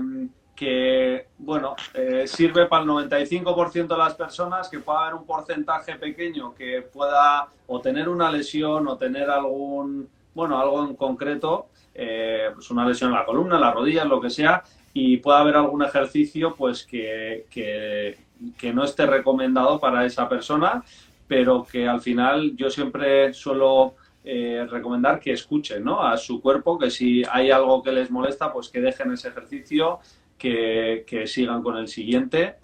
[0.55, 5.97] que, bueno, eh, sirve para el 95% de las personas, que pueda haber un porcentaje
[5.97, 12.51] pequeño que pueda o tener una lesión o tener algún, bueno, algo en concreto, eh,
[12.55, 14.63] pues una lesión en la columna, en las rodillas, lo que sea,
[14.93, 18.17] y pueda haber algún ejercicio, pues, que, que,
[18.57, 20.85] que no esté recomendado para esa persona,
[21.27, 23.95] pero que al final yo siempre suelo
[24.27, 26.03] eh, recomendar que escuchen ¿no?
[26.03, 30.01] a su cuerpo, que si hay algo que les molesta, pues que dejen ese ejercicio,
[30.39, 32.57] que, sigan con el siguiente.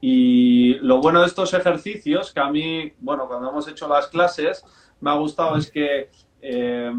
[0.00, 4.64] Y lo bueno de estos ejercicios, que a mí, bueno, cuando hemos hecho las clases,
[5.00, 6.10] me ha gustado es que,
[6.40, 6.92] eh,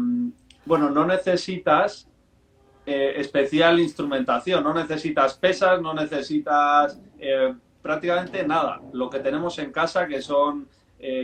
[0.64, 2.08] bueno, no necesitas
[2.84, 7.00] eh, especial instrumentación, no necesitas pesas, no necesitas
[7.86, 8.82] prácticamente nada.
[8.92, 10.68] Lo que tenemos en casa, que son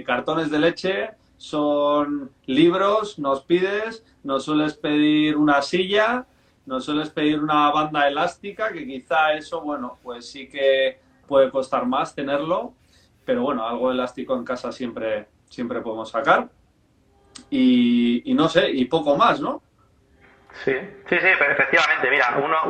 [0.06, 6.26] cartones de leche, son libros, nos pides, nos sueles pedir una silla,
[6.66, 11.84] nos sueles pedir una banda elástica, que quizá eso, bueno, pues sí que puede costar
[11.86, 12.74] más tenerlo,
[13.24, 16.48] pero bueno, algo elástico en casa siempre, siempre podemos sacar.
[17.50, 19.62] Y, no sé, y poco más, ¿no?
[20.64, 20.72] Sí,
[21.08, 22.62] sí, sí, pero efectivamente, mira, una,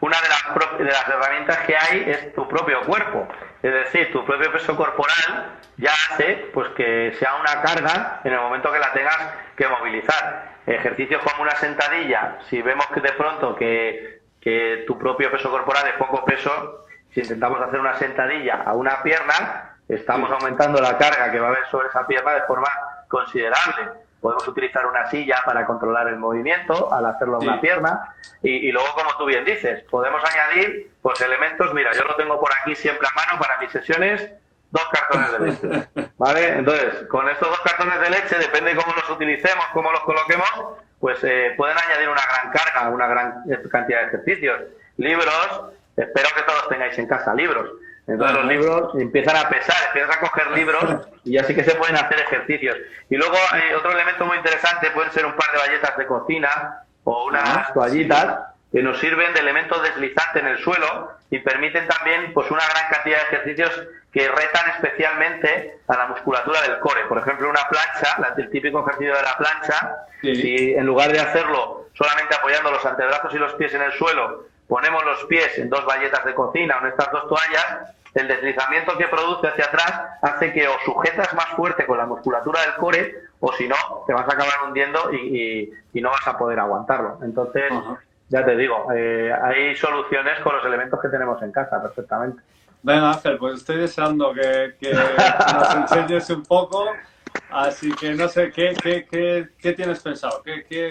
[0.00, 3.28] una de, las, de las herramientas que hay es tu propio cuerpo.
[3.62, 8.40] Es decir, tu propio peso corporal ya hace pues que sea una carga en el
[8.40, 9.18] momento que la tengas
[9.56, 10.52] que movilizar.
[10.66, 15.88] Ejercicios como una sentadilla, si vemos que de pronto que, que tu propio peso corporal
[15.88, 21.32] es poco peso, si intentamos hacer una sentadilla a una pierna, estamos aumentando la carga
[21.32, 22.68] que va a haber sobre esa pierna de forma
[23.08, 24.07] considerable.
[24.20, 28.14] Podemos utilizar una silla para controlar el movimiento al hacerlo a una pierna.
[28.42, 31.72] Y, luego, como tú bien dices, podemos añadir pues elementos.
[31.74, 34.30] Mira, yo lo tengo por aquí siempre a mano para mis sesiones.
[34.70, 35.88] Dos cartones de leche.
[36.18, 36.58] ¿Vale?
[36.58, 40.50] Entonces, con estos dos cartones de leche, depende de cómo los utilicemos, cómo los coloquemos,
[41.00, 44.60] pues eh, pueden añadir una gran carga, una gran cantidad de ejercicios.
[44.98, 45.62] Libros,
[45.96, 47.70] espero que todos tengáis en casa libros
[48.08, 51.94] entonces los libros empiezan a pesar, empiezas a coger libros y así que se pueden
[51.94, 52.76] hacer ejercicios.
[53.10, 56.84] Y luego eh, otro elemento muy interesante pueden ser un par de valletas de cocina
[57.04, 58.38] o unas toallitas
[58.72, 62.90] que nos sirven de elemento deslizante en el suelo y permiten también pues una gran
[62.90, 67.04] cantidad de ejercicios que retan especialmente a la musculatura del core.
[67.08, 71.88] Por ejemplo, una plancha, el típico ejercicio de la plancha, si en lugar de hacerlo
[71.92, 75.84] solamente apoyando los antebrazos y los pies en el suelo, ponemos los pies en dos
[75.84, 80.52] valletas de cocina o en estas dos toallas, el deslizamiento que produce hacia atrás hace
[80.52, 84.28] que o sujetas más fuerte con la musculatura del core o si no, te vas
[84.28, 87.18] a acabar hundiendo y, no vas a poder aguantarlo.
[87.22, 87.72] Entonces,
[88.28, 92.40] ya te digo, eh, hay soluciones con los elementos que tenemos en casa perfectamente.
[92.82, 96.86] Venga, Ángel, pues estoy deseando que, nos enseñes un poco,
[97.50, 100.40] así que no sé, ¿qué, qué, qué, tienes pensado?
[100.44, 100.90] ¿Qué, qué,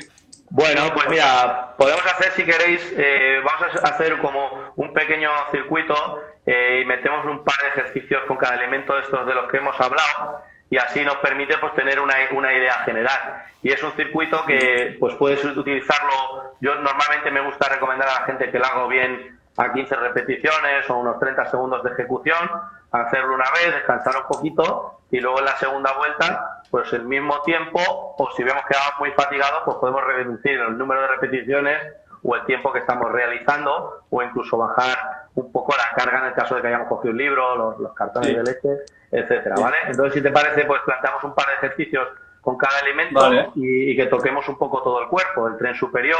[0.49, 6.21] bueno, pues mira, podemos hacer, si queréis, eh, vamos a hacer como un pequeño circuito
[6.47, 9.57] eh, y metemos un par de ejercicios con cada elemento de estos de los que
[9.57, 13.43] hemos hablado y así nos permite pues tener una, una idea general.
[13.61, 18.25] Y es un circuito que pues puedes utilizarlo, yo normalmente me gusta recomendar a la
[18.25, 22.49] gente que lo hago bien a 15 repeticiones o unos 30 segundos de ejecución,
[22.91, 27.41] hacerlo una vez, descansar un poquito y luego en la segunda vuelta, pues el mismo
[27.41, 27.79] tiempo,
[28.17, 31.81] o si vemos que vamos muy fatigados, pues podemos reducir el número de repeticiones
[32.29, 34.97] o el tiempo que estamos realizando, o incluso bajar
[35.35, 38.35] un poco la carga en el caso de que hayamos cogido un libro, los, cartones
[38.35, 38.69] de leche,
[39.09, 39.77] etcétera, ¿vale?
[39.87, 42.05] Entonces, si te parece, pues planteamos un par de ejercicios
[42.41, 46.19] con cada elemento y, que toquemos un poco todo el cuerpo, el tren superior,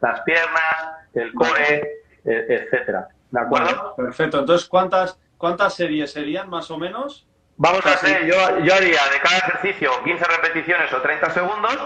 [0.00, 3.06] las piernas, el core, e, etcétera.
[3.30, 3.94] ¿De acuerdo?
[3.96, 4.40] perfecto.
[4.40, 7.28] Entonces, ¿cuántas, ¿cuántas series serían más o menos?
[7.56, 11.78] Vamos a hacer, yo, yo haría de cada ejercicio 15 repeticiones o 30 segundos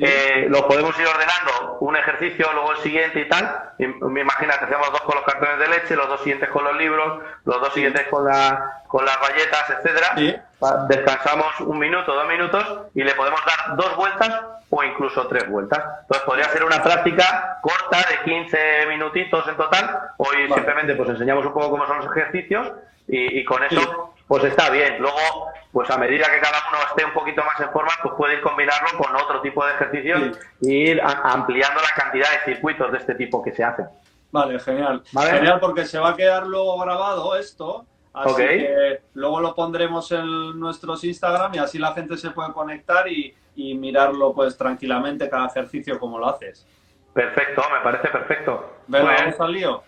[0.00, 3.72] eh, lo podemos ir ordenando, un ejercicio, luego el siguiente y tal.
[3.78, 6.76] Me imagino que hacemos dos con los cartones de leche, los dos siguientes con los
[6.76, 10.40] libros, los dos siguientes con, la, con las galletas, etcétera.
[10.88, 15.82] Descansamos un minuto, dos minutos y le podemos dar dos vueltas o incluso tres vueltas.
[16.02, 20.00] Entonces podría ser una práctica corta de 15 minutitos en total.
[20.16, 22.72] Hoy simplemente pues enseñamos un poco cómo son los ejercicios
[23.08, 24.98] y, con eso pues está bien.
[25.00, 28.34] Luego, pues a medida que cada uno esté un poquito más en forma, pues puede
[28.34, 32.98] ir combinarlo con otro tipo de ejercicios y ir ampliando la cantidad de circuitos de
[32.98, 33.86] este tipo que se hacen.
[34.32, 35.02] Vale, genial.
[35.12, 37.86] Genial porque se va a quedar luego grabado esto.
[38.12, 43.06] Así que luego lo pondremos en nuestros Instagram y así la gente se puede conectar
[43.08, 46.66] y, mirarlo pues tranquilamente cada ejercicio como lo haces.
[47.12, 48.78] Perfecto, me parece perfecto.
[48.86, 49.82] Venga, vamos al lío.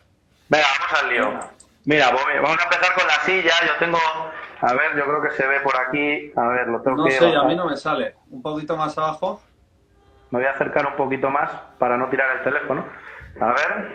[0.48, 1.40] Venga, vamos al lío.
[1.84, 3.52] Mira, vamos a empezar con la silla.
[3.66, 3.98] Yo tengo,
[4.62, 6.32] a ver, yo creo que se ve por aquí.
[6.36, 8.14] A ver, lo tengo no sé, a mí no me sale.
[8.30, 9.42] Un poquito más abajo.
[10.30, 12.84] Me voy a acercar un poquito más para no tirar el teléfono.
[13.40, 13.92] A ver.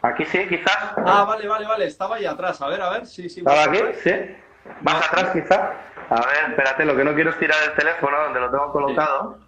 [0.00, 0.94] Aquí sí, quizás.
[0.96, 1.84] Ah, vale, vale, vale.
[1.84, 2.60] Estaba ahí atrás.
[2.62, 3.06] A ver, a ver.
[3.06, 3.40] Sí, sí.
[3.40, 3.78] ¿Estaba aquí?
[4.02, 4.36] Sí.
[4.80, 5.60] Más atrás, quizás.
[6.10, 9.38] A ver, espérate, lo que no quiero es tirar el teléfono donde lo tengo colocado.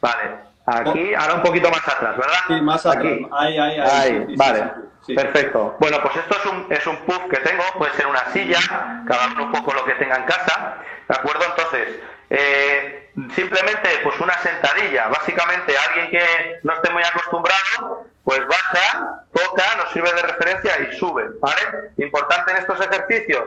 [0.00, 0.50] Vale.
[0.66, 2.38] Aquí, ahora un poquito más atrás, ¿verdad?
[2.48, 3.04] Sí, más atrás.
[3.04, 3.28] Aquí.
[3.32, 4.36] Ahí, ahí, ahí.
[4.36, 4.89] vale.
[5.06, 5.76] Perfecto.
[5.80, 8.58] Bueno, pues esto es un, es un puff que tengo, puede ser una silla,
[9.06, 10.76] cada uno un poco lo que tenga en casa,
[11.08, 11.44] ¿de acuerdo?
[11.44, 19.24] Entonces, eh, simplemente pues una sentadilla, básicamente alguien que no esté muy acostumbrado, pues baja,
[19.32, 21.92] toca, nos sirve de referencia y sube, ¿vale?
[21.96, 23.44] Importante en estos ejercicios,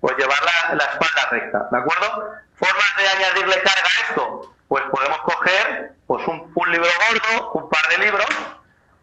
[0.00, 2.34] pues llevar la, la espalda recta, ¿de acuerdo?
[2.54, 7.68] Formas de añadirle carga a esto, pues podemos coger pues un, un libro gordo, un
[7.68, 8.26] par de libros,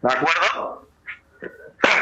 [0.00, 0.88] ¿de acuerdo?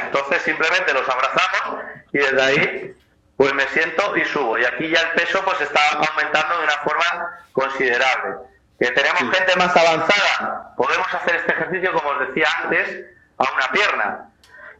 [0.04, 2.94] Entonces simplemente los abrazamos y desde ahí
[3.36, 4.56] pues me siento y subo.
[4.86, 8.36] Y ya el peso pues está aumentando de una forma considerable.
[8.78, 13.06] Que tenemos gente más avanzada, podemos hacer este ejercicio como os decía antes,
[13.38, 14.28] a una pierna.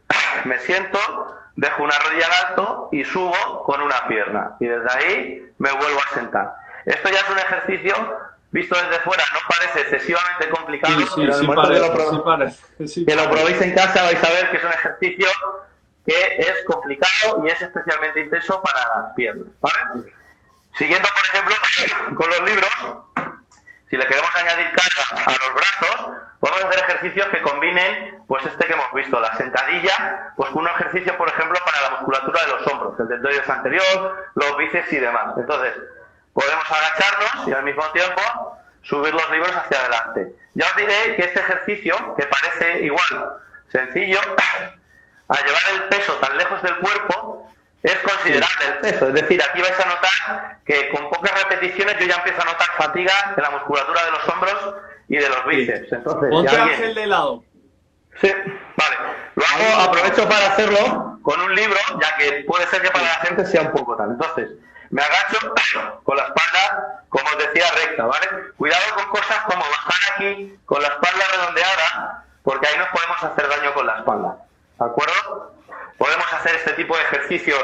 [0.45, 0.99] Me siento,
[1.55, 4.51] dejo una rodilla en alto y subo con una pierna.
[4.59, 6.53] Y desde ahí me vuelvo a sentar.
[6.85, 7.95] Esto ya es un ejercicio
[8.51, 13.61] visto desde fuera no parece excesivamente complicado, pero el momento que, lo que lo probéis
[13.61, 15.27] en casa vais a ver que es un ejercicio
[16.07, 19.47] que es complicado y es especialmente intenso para las piernas.
[20.77, 21.55] Siguiendo, por ejemplo,
[22.15, 23.43] con los libros,
[23.89, 28.67] si le queremos añadir carga a los brazos, podemos hacer ejercicios que combinen, pues este
[28.67, 32.47] que hemos visto, la sentadilla, pues con un ejercicio, por ejemplo, para la musculatura de
[32.47, 35.33] los hombros, el deltoides anterior, los bíceps y demás.
[35.37, 35.73] Entonces,
[36.31, 40.33] podemos agacharnos y al mismo tiempo subir los libros hacia adelante.
[40.53, 44.19] Ya os diré que este ejercicio, que parece igual sencillo,
[45.27, 47.51] al llevar el peso tan lejos del cuerpo,
[47.83, 49.07] es considerable el peso.
[49.07, 52.67] Es decir, aquí vais a notar que con pocas repeticiones yo ya empiezo a notar
[52.77, 54.75] fatiga en la musculatura de los hombros
[55.07, 55.91] y de los bíceps.
[55.91, 57.43] Entonces, Ponte Ángel de lado.
[58.19, 58.31] Sí,
[58.75, 58.95] vale.
[59.35, 63.15] Lo hago, aprovecho para hacerlo con un libro, ya que puede ser que para la
[63.15, 64.11] gente sea un poco tal.
[64.11, 64.49] Entonces,
[64.89, 65.53] me agacho
[66.03, 68.27] con la espalda, como os decía, recta, ¿vale?
[68.57, 73.47] Cuidado con cosas como bajar aquí con la espalda redondeada, porque ahí nos podemos hacer
[73.47, 73.96] daño con la
[74.79, 75.55] ¿de acuerdo?
[75.97, 77.63] Podemos hacer este tipo de ejercicios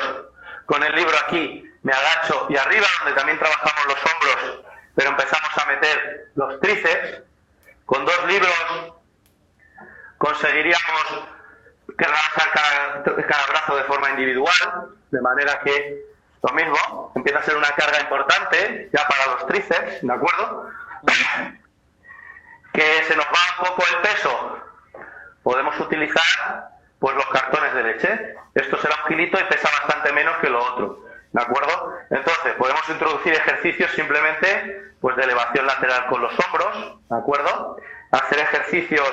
[0.65, 5.57] con el libro aquí, me agacho y arriba, donde también trabajamos los hombros, pero empezamos
[5.57, 7.23] a meter los tríceps.
[7.85, 8.93] Con dos libros
[10.17, 11.27] conseguiríamos
[11.97, 17.55] que cada, cada brazo de forma individual, de manera que lo mismo, empieza a ser
[17.55, 20.69] una carga importante ya para los tríceps, ¿de acuerdo?
[22.73, 24.59] Que se nos va un poco el peso.
[25.43, 26.72] Podemos utilizar
[27.03, 28.35] pues los cartones de leche.
[28.55, 31.03] Esto será un kilito y pesa bastante menos que lo otro.
[31.33, 31.97] ¿De acuerdo?
[32.09, 37.75] Entonces, podemos introducir ejercicios simplemente pues de elevación lateral con los hombros, ¿de acuerdo?
[38.09, 39.11] Hacer ejercicios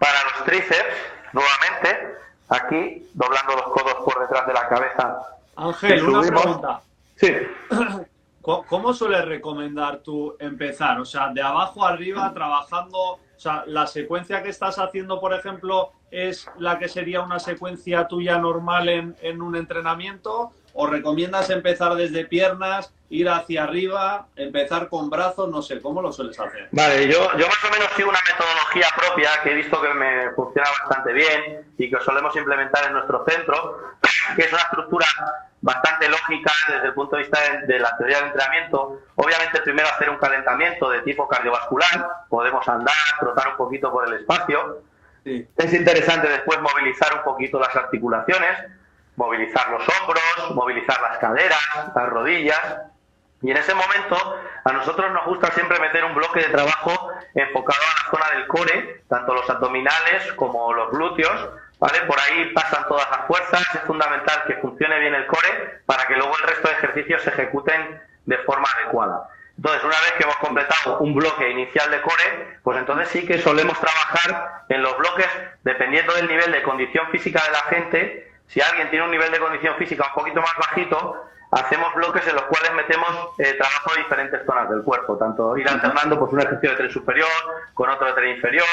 [0.00, 0.96] para los tríceps,
[1.32, 2.16] nuevamente,
[2.48, 5.18] aquí, doblando los codos por detrás de la cabeza
[5.54, 6.80] Ángel, una pregunta.
[7.14, 7.36] Sí.
[8.42, 10.98] ¿Cómo sueles recomendar tú empezar?
[10.98, 12.98] O sea, de abajo arriba, trabajando.
[12.98, 18.06] O sea, la secuencia que estás haciendo, por ejemplo, es la que sería una secuencia
[18.06, 20.52] tuya normal en, en un entrenamiento.
[20.74, 25.50] ¿O recomiendas empezar desde piernas, ir hacia arriba, empezar con brazos?
[25.50, 26.68] No sé, ¿cómo lo sueles hacer?
[26.72, 30.30] Vale, yo, yo más o menos sigo una metodología propia que he visto que me
[30.30, 33.96] funciona bastante bien y que solemos implementar en nuestro centro,
[34.36, 35.06] que es una estructura
[35.60, 39.00] bastante lógica desde el punto de vista de, la teoría del entrenamiento.
[39.16, 44.14] Obviamente primero hacer un calentamiento de tipo cardiovascular, podemos andar, trotar un poquito por el
[44.14, 44.82] espacio.
[45.24, 48.58] Es interesante después movilizar un poquito las articulaciones,
[49.16, 51.60] movilizar los hombros, movilizar las caderas,
[51.94, 52.60] las rodillas.
[53.40, 57.80] Y en ese momento a nosotros nos gusta siempre meter un bloque de trabajo enfocado
[57.80, 62.00] a la zona del core, tanto los abdominales como los glúteos, ¿vale?
[62.02, 66.16] Por ahí pasan todas las fuerzas, es fundamental que funcione bien el core para que
[66.16, 69.28] luego el resto de ejercicios se ejecuten de forma adecuada.
[69.62, 73.38] Entonces, una vez que hemos completado un bloque inicial de core, pues entonces sí que
[73.38, 75.28] solemos trabajar en los bloques
[75.62, 78.32] dependiendo del nivel de condición física de la gente.
[78.48, 82.34] Si alguien tiene un nivel de condición física un poquito más bajito, hacemos bloques en
[82.34, 86.40] los cuales metemos eh, trabajo de diferentes zonas del cuerpo, tanto ir alternando pues un
[86.40, 87.28] ejercicio de tren superior
[87.72, 88.66] con otro de tren inferior,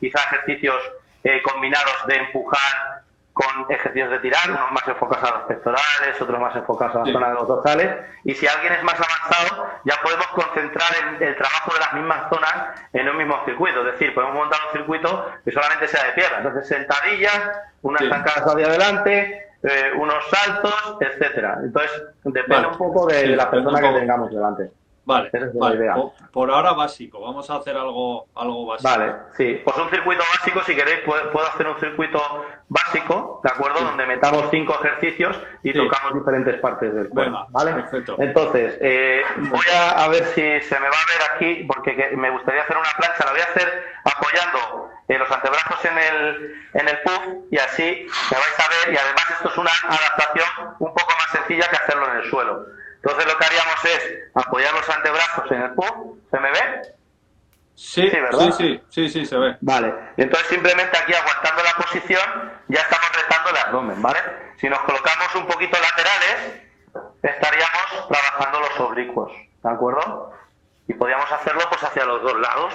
[0.00, 0.82] quizás ejercicios
[1.22, 3.01] eh, combinados de empujar
[3.32, 7.12] con ejercicios de tirar, unos más enfocados a los pectorales, otros más enfocados a la
[7.12, 10.88] zona de los dorsales, y si alguien es más avanzado, ya podemos concentrar
[11.20, 12.54] el, trabajo de las mismas zonas
[12.92, 16.38] en un mismo circuito, es decir, podemos montar un circuito que solamente sea de pierna,
[16.38, 17.50] entonces sentadillas,
[17.82, 21.58] unas zancadas hacia adelante, eh, unos saltos, etcétera.
[21.62, 24.70] Entonces, depende un poco de, la persona que tengamos delante.
[25.04, 25.30] Vale,
[26.32, 28.88] Por, ahora básico, vamos a hacer algo, algo básico.
[28.88, 29.60] Vale, sí.
[29.64, 32.20] Pues un circuito básico, si queréis, puedo, hacer un circuito
[32.68, 33.80] básico, ¿de acuerdo?
[33.80, 37.46] Donde metamos cinco ejercicios y tocamos diferentes partes del cuerpo.
[37.50, 37.74] ¿Vale?
[37.74, 38.16] Perfecto.
[38.18, 42.62] Entonces, eh, voy a, ver si se me va a ver aquí, porque me gustaría
[42.62, 46.98] hacer una plancha, la voy a hacer apoyando eh, los antebrazos en el, en el
[47.00, 51.12] puff y así me vais a ver, y además esto es una adaptación un poco
[51.18, 52.81] más sencilla que hacerlo en el suelo.
[53.04, 55.90] Entonces lo que haríamos es apoyar los antebrazos en el puff.
[56.30, 56.82] ¿Se me ve?
[57.74, 59.56] Sí, sí, sí, sí, sí, se ve.
[59.60, 64.20] Vale, entonces simplemente aquí aguantando la posición ya estamos retando el abdomen, ¿vale?
[64.58, 66.62] Si nos colocamos un poquito laterales,
[67.22, 70.32] estaríamos trabajando los oblicuos, ¿de acuerdo?
[70.86, 72.72] Y podríamos hacerlo pues hacia los dos lados.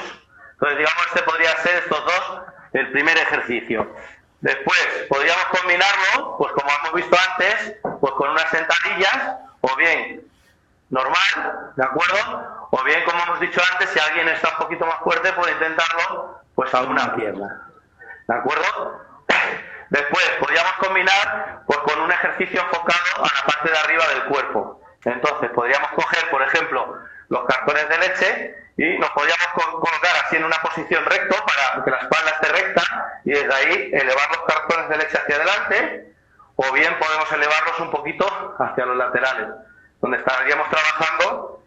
[0.53, 2.41] Entonces, digamos, este podría ser estos dos
[2.73, 3.95] el primer ejercicio.
[4.41, 10.27] Después, podríamos combinarlo, pues como hemos visto antes, pues con unas sentadillas o bien
[10.89, 12.67] normal, ¿de acuerdo?
[12.71, 16.41] O bien, como hemos dicho antes, si alguien está un poquito más fuerte, puede intentarlo
[16.55, 17.69] pues a una pierna,
[18.27, 19.01] ¿de acuerdo?
[19.89, 24.81] Después, podríamos combinar pues, con un ejercicio enfocado a la parte de arriba del cuerpo.
[25.05, 26.97] Entonces, podríamos coger, por ejemplo,
[27.29, 31.91] los cartones de leche y nos podríamos colocar así en una posición recto para que
[31.91, 36.13] la espalda esté recta y desde ahí elevar los cartones de leche hacia adelante
[36.57, 39.49] o bien podemos elevarlos un poquito hacia los laterales,
[40.01, 41.63] donde estaríamos trabajando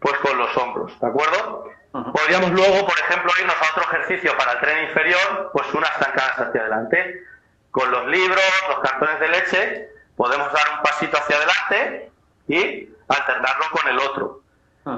[0.00, 1.70] pues con los hombros, ¿de acuerdo?
[1.92, 6.38] Podríamos luego, por ejemplo, irnos a otro ejercicio para el tren inferior, pues unas zancadas
[6.38, 7.22] hacia adelante.
[7.70, 12.10] Con los libros, los cartones de leche, podemos dar un pasito hacia adelante
[12.48, 14.40] y alternarlo con el otro.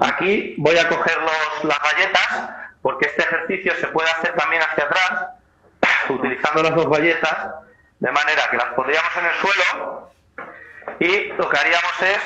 [0.02, 2.50] Aquí voy a coger los, las galletas,
[2.81, 5.26] porque este ejercicio se puede hacer también hacia atrás,
[6.11, 7.55] utilizando las dos galletas,
[8.02, 10.10] de manera que las pondríamos en el suelo
[10.98, 12.18] y lo que haríamos es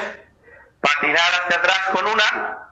[0.81, 2.71] patinar hacia atrás con una,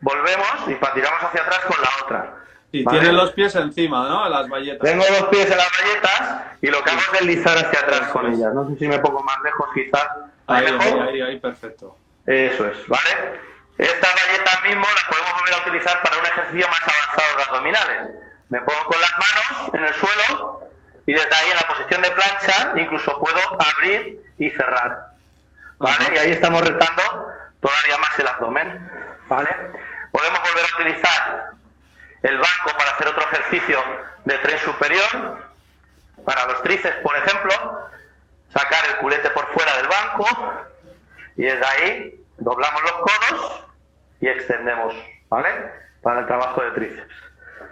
[0.00, 2.34] volvemos y patinamos hacia atrás con la otra.
[2.72, 4.26] Y tienen los pies encima, ¿no?
[4.30, 4.80] Las valletas.
[4.80, 8.32] Tengo los pies en las valletas y lo que hago es deslizar hacia atrás con
[8.32, 8.54] ellas.
[8.54, 10.08] No sé si me pongo más lejos, quizás.
[10.46, 11.98] Ahí, ahí, ahí, ahí, perfecto.
[12.24, 13.40] Eso es, ¿vale?
[13.76, 18.10] Estas galletas mismo las podemos volver a utilizar para un ejercicio más avanzado de abdominales.
[18.48, 20.67] Me pongo con las manos en el suelo
[21.08, 25.14] y desde ahí en la posición de plancha incluso puedo abrir y cerrar.
[25.78, 26.04] ¿Vale?
[26.14, 27.02] Y ahí estamos retando
[27.60, 28.90] todavía más el abdomen.
[29.26, 29.48] ¿Vale?
[30.12, 31.50] Podemos volver a utilizar
[32.24, 33.82] el banco para hacer otro ejercicio
[34.26, 35.48] de tren superior.
[36.26, 37.88] Para los tríceps, por ejemplo,
[38.52, 40.26] sacar el culete por fuera del banco
[41.36, 43.64] y desde ahí doblamos los codos
[44.20, 44.94] y extendemos,
[45.30, 45.72] ¿vale?
[46.02, 47.14] Para el trabajo de tríceps.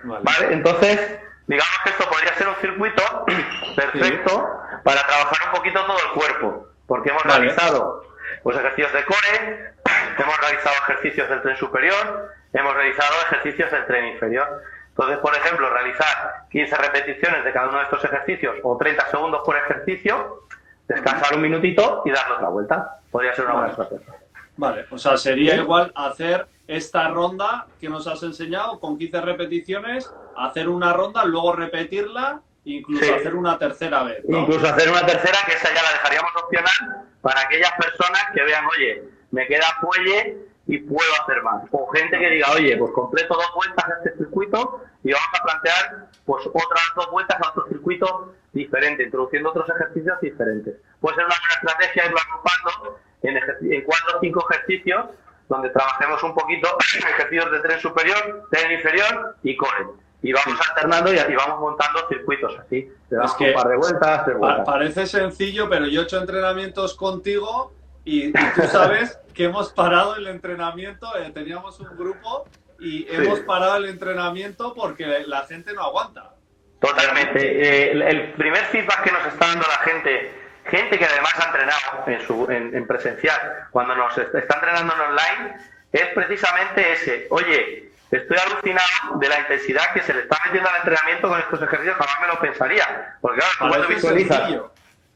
[0.05, 0.55] ¿Vale?
[0.55, 3.03] Entonces, Digamos que esto podría ser un circuito
[3.77, 8.05] perfecto para trabajar un poquito todo el cuerpo, porque hemos realizado
[8.43, 9.75] pues, ejercicios de core,
[10.19, 14.63] hemos realizado ejercicios del tren superior, hemos realizado ejercicios del tren inferior.
[14.89, 19.43] Entonces, por ejemplo, realizar 15 repeticiones de cada uno de estos ejercicios o 30 segundos
[19.45, 20.45] por ejercicio,
[20.89, 23.01] descansar un minutito y darnos la vuelta.
[23.11, 24.15] Podría ser una buena estrategia.
[24.57, 30.13] Vale, o sea, sería igual hacer esta ronda que nos has enseñado con 15 repeticiones,
[30.37, 34.25] hacer una ronda, luego repetirla, incluso hacer una tercera vez.
[34.29, 38.65] Incluso hacer una tercera, que esa ya la dejaríamos opcional para aquellas personas que vean,
[38.77, 41.63] oye, me queda fuelle y puedo hacer más.
[41.71, 45.45] O gente que diga, oye, pues completo dos vueltas a este circuito y vamos a
[45.45, 50.75] plantear pues otras dos vueltas a otro circuito diferente, introduciendo otros ejercicios diferentes.
[51.01, 55.07] Puede ser una buena estrategia irlo agrupando en, en cuatro o cinco ejercicios
[55.49, 59.87] donde trabajemos un poquito ejercicios de tren superior, tren inferior y core.
[60.23, 62.89] Y vamos alternando y, vamos montando circuitos así.
[63.09, 64.29] Te das un par de vueltas,
[64.65, 67.73] Parece sencillo, pero yo he hecho entrenamientos contigo
[68.05, 72.49] y, tú sabes que hemos parado el entrenamiento, eh, teníamos un grupo
[72.81, 76.33] y hemos parado el entrenamiento porque la gente no aguanta.
[76.81, 77.41] Totalmente.
[77.41, 82.05] Eh, el primer feedback que nos está dando la gente gente que además ha entrenado
[82.07, 85.57] en, su, en, presencial, cuando nos está, entrenando en online,
[85.93, 87.27] es precisamente ese.
[87.31, 91.63] Oye, estoy alucinado de la intensidad que se le está metiendo al entrenamiento con estos
[91.63, 93.17] ejercicios, jamás me lo pensaría.
[93.21, 94.51] Porque claro, tú visualizas,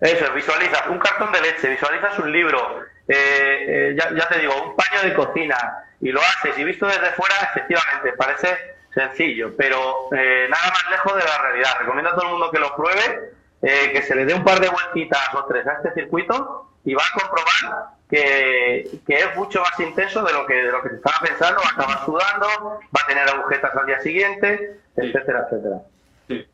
[0.00, 4.54] eso, visualizas un cartón de leche, visualizas un libro, eh, eh, ya, ya, te digo,
[4.62, 5.56] un paño de cocina,
[6.00, 8.56] y lo haces, y visto desde fuera, efectivamente, parece
[8.94, 11.76] sencillo, pero eh, nada más lejos de la realidad.
[11.80, 14.68] Recomiendo a todo el mundo que lo pruebe, que se le dé un par de
[14.68, 20.22] vueltitas o tres a este circuito y va a comprobar que, es mucho más intenso
[20.22, 22.46] de lo que de lo que se estaba pensando, va a acabar sudando,
[22.94, 25.76] va a tener agujetas al día siguiente, etcétera, etcétera.
[26.26, 26.46] Sí.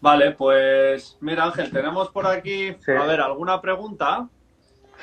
[0.00, 4.28] Vale, pues mira Ángel, tenemos por aquí, a ver, ¿alguna pregunta?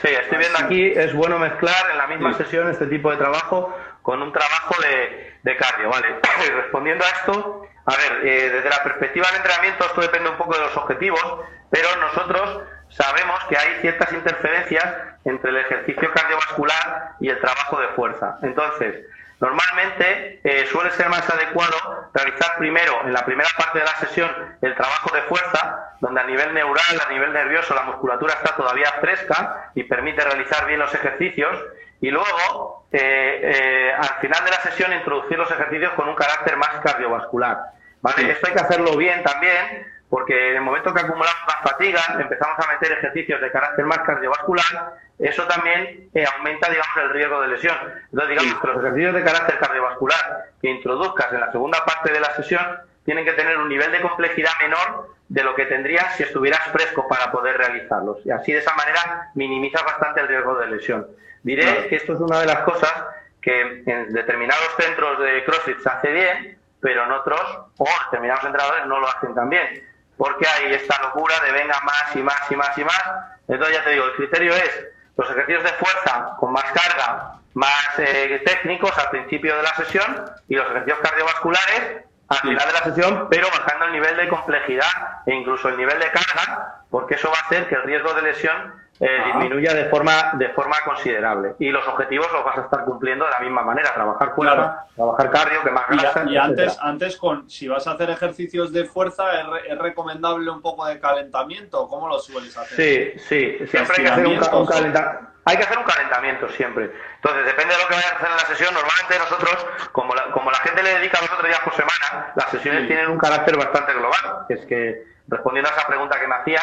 [0.02, 3.74] Sí, estoy viendo aquí, es bueno mezclar en la misma sesión este tipo de trabajo
[4.04, 6.08] con un trabajo de, cardio, ¿vale?
[6.56, 10.56] Respondiendo a esto, a ver, eh, desde la perspectiva del entrenamiento esto depende un poco
[10.56, 11.24] de los objetivos,
[11.70, 14.86] pero nosotros sabemos que hay ciertas interferencias
[15.24, 18.40] entre el ejercicio cardiovascular y el trabajo de fuerza.
[18.44, 19.06] Entonces,
[19.40, 24.32] normalmente eh, suele ser más adecuado realizar primero, en la primera parte de la sesión,
[24.62, 28.92] el trabajo de fuerza, donde a nivel neural, a nivel nervioso, la musculatura está todavía
[29.00, 31.58] fresca y permite realizar bien los ejercicios.
[32.02, 36.82] Y luego, eh, al final de la sesión, introducir los ejercicios con un carácter más
[36.82, 37.77] cardiovascular.
[38.08, 38.32] ¿Vale?
[38.32, 42.58] Esto hay que hacerlo bien también porque en el momento que acumulamos más fatiga, empezamos
[42.60, 47.48] a meter ejercicios de carácter más cardiovascular, eso también eh, aumenta, digamos, el riesgo de
[47.50, 47.76] lesión.
[48.06, 52.22] Entonces, digamos que los ejercicios de carácter cardiovascular que introduzcas en la segunda parte de
[52.22, 52.66] la sesión
[53.04, 57.06] tienen que tener un nivel de complejidad menor de lo que tendrías si estuvieras fresco
[57.10, 58.26] para poder realizarlos.
[58.26, 61.08] Y así, de esa manera, minimizas bastante el riesgo de lesión.
[61.44, 62.94] Diré que esto es una de las cosas
[63.42, 67.42] que en determinados centros de CrossFit se hace bien, pero en otros,
[67.78, 69.84] o determinados entrenadores, no lo hacen tan bien
[70.18, 73.04] porque hay esta locura de venga más y más y más y más.
[73.48, 78.00] Entonces ya te digo, el criterio es los ejercicios de fuerza con más carga, más
[78.00, 82.84] eh, técnicos al principio de la sesión y los ejercicios cardiovasculares al final de la
[82.84, 87.32] sesión, pero bajando el nivel de complejidad e incluso el nivel de carga, porque eso
[87.32, 91.56] va a hacer que el riesgo de lesión eh, disminuya de forma, de forma considerable.
[91.60, 95.30] Y los objetivos los vas a estar cumpliendo de la misma manera, trabajar fuerza, trabajar
[95.30, 96.24] cardio, que más grasa.
[96.28, 99.26] Y, antes, antes con, si vas a hacer ejercicios de fuerza,
[99.68, 101.88] ¿es, recomendable un poco de calentamiento?
[101.88, 103.20] ¿Cómo lo sueles hacer?
[103.20, 105.28] Sí, sí, siempre hay que hacer un, calentamiento.
[105.46, 106.92] Hay que hacer un calentamiento siempre.
[107.16, 108.74] Entonces, depende de lo que vayas a hacer en la sesión.
[108.74, 112.34] Normalmente nosotros, como la, como la gente le dedica dos o tres días por semana,
[112.36, 114.46] las sesiones tienen un carácter bastante global.
[114.48, 116.62] Que es que, respondiendo a esa pregunta que me hacía,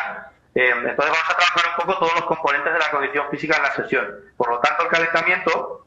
[0.55, 3.63] eh, entonces vamos a trabajar un poco todos los componentes de la condición física en
[3.65, 4.07] la sesión.
[4.37, 5.87] Por lo tanto, el calentamiento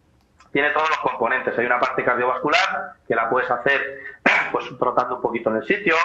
[0.51, 1.57] tiene todos los componentes.
[1.57, 4.01] Hay una parte cardiovascular que la puedes hacer
[4.51, 5.95] pues trotando un poquito en el sitio,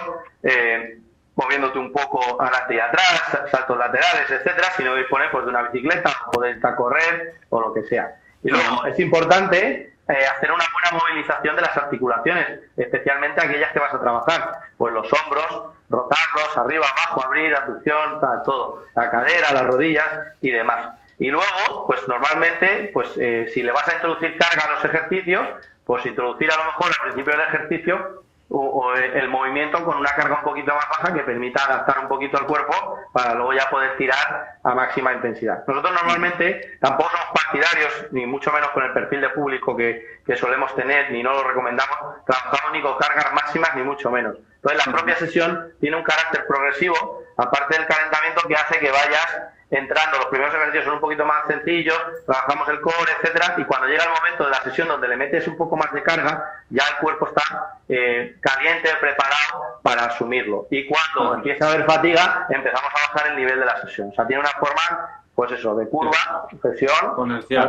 [0.43, 0.99] eh,
[1.35, 4.69] moviéndote un poco adelante y atrás, saltos laterales, etcétera.
[4.77, 8.17] Si no dispones pues, de una bicicleta, poder correr o lo que sea.
[8.45, 13.79] Y luego es importante eh, hacer una buena movilización de las articulaciones, especialmente aquellas que
[13.79, 19.67] vas a trabajar, pues los hombros, rotarlos arriba, abajo, abrir, abducción, todo, la cadera, las
[19.67, 20.09] rodillas
[20.41, 20.91] y demás.
[21.19, 25.47] Y luego, pues normalmente, pues eh, si le vas a introducir carga a los ejercicios,
[25.85, 28.23] pues introducir a lo mejor al principio del ejercicio
[28.53, 32.37] o, el movimiento con una carga un poquito más baja que permita adaptar un poquito
[32.37, 35.65] al cuerpo para luego ya poder tirar a máxima intensidad.
[35.67, 40.37] Nosotros normalmente tampoco somos partidarios, ni mucho menos con el perfil de público que, que
[40.37, 44.37] solemos tener, ni no lo recomendamos, trabajamos ni con cargas máximas, ni mucho menos.
[44.57, 49.52] Entonces la propia sesión tiene un carácter progresivo, aparte del calentamiento que hace que vayas
[49.73, 53.87] entrando, los primeros ejercicios son un poquito más sencillos, trabajamos el core, etcétera, y cuando
[53.89, 56.85] llega el momento de la sesión donde le metes un poco más de carga, ya
[56.91, 60.67] el cuerpo está eh, caliente, preparado para asumirlo.
[60.71, 64.11] Y cuando empieza a haber fatiga, empezamos a bajar el nivel de la sesión.
[64.11, 67.15] O sea, tiene una forma, pues eso, de curva, sesión,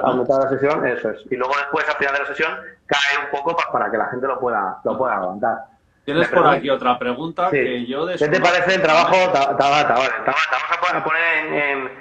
[0.04, 1.22] aumentar la sesión, eso es.
[1.32, 2.52] Y luego después, al final de la sesión,
[2.86, 5.73] cae un poco para que la gente lo pueda, lo pueda aguantar.
[6.06, 9.96] Tienes por aquí otra pregunta que yo ¿Qué te parece el trabajo Tabata?
[9.96, 11.92] Vale, Vamos a poner en,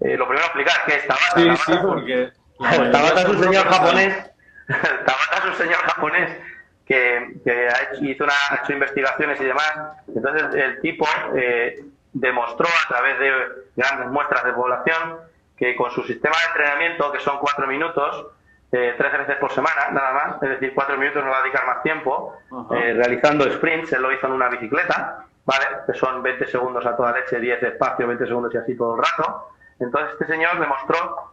[0.00, 1.34] eh, lo primero explicar qué es Tabata.
[1.34, 4.30] Sí, sí, porque Tabata es un señor japonés.
[4.68, 6.38] Tabata es un señor japonés
[6.86, 9.72] que, que ha hecho, hizo una, ha hecho investigaciones y demás.
[10.14, 13.32] Entonces el tipo eh, demostró a través de
[13.76, 15.18] grandes muestras de población
[15.56, 18.28] que con su sistema de entrenamiento, que son cuatro minutos,
[18.70, 21.66] eh, tres veces por semana, nada más, es decir, cuatro minutos no va a dedicar
[21.66, 22.36] más tiempo,
[22.70, 25.64] eh, realizando sprints, él lo hizo en una bicicleta, ¿vale?
[25.86, 28.94] Que son 20 segundos a toda leche, 10 de espacio, 20 segundos y así todo
[28.94, 29.48] el rato.
[29.80, 31.30] Entonces este señor demostró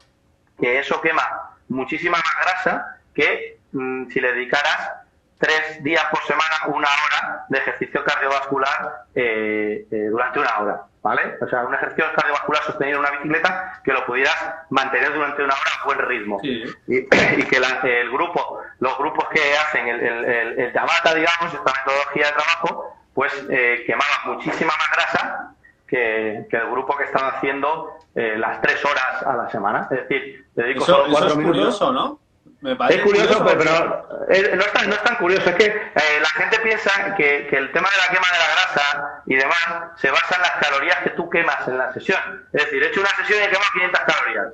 [0.58, 5.05] que eso quema muchísima más grasa que mm, si le dedicaras
[5.38, 11.36] tres días por semana, una hora de ejercicio cardiovascular eh, eh, durante una hora, ¿vale?
[11.42, 14.36] O sea, un ejercicio cardiovascular sostenido en una bicicleta que lo pudieras
[14.70, 16.40] mantener durante una hora a buen ritmo.
[16.88, 22.28] Y, que el grupo, los grupos que hacen el, el, el, Tabata, digamos, esta metodología
[22.28, 25.56] de trabajo, pues eh, quemaban muchísima más grasa
[25.88, 29.88] que, el grupo que estaba haciendo eh, las tres horas a la semana.
[29.92, 31.58] Es decir, dedico solo cuatro es minutos.
[31.58, 32.20] curioso, ¿no?
[32.62, 35.49] Es curioso, pero, no, es tan, no, es tan, curioso.
[35.49, 39.24] Es que eh, la gente piensa que, el tema de la quema de la grasa
[39.26, 42.20] y demás se basa en las calorías que tú quemas en la sesión.
[42.53, 44.53] Es decir, he hecho una sesión y he quemado 500 calorías.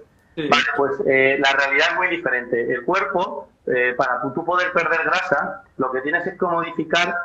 [0.49, 2.74] Vale, pues eh, la realidad es muy diferente.
[2.74, 7.16] El cuerpo, eh, para tú poder perder grasa, lo que tienes es que modificar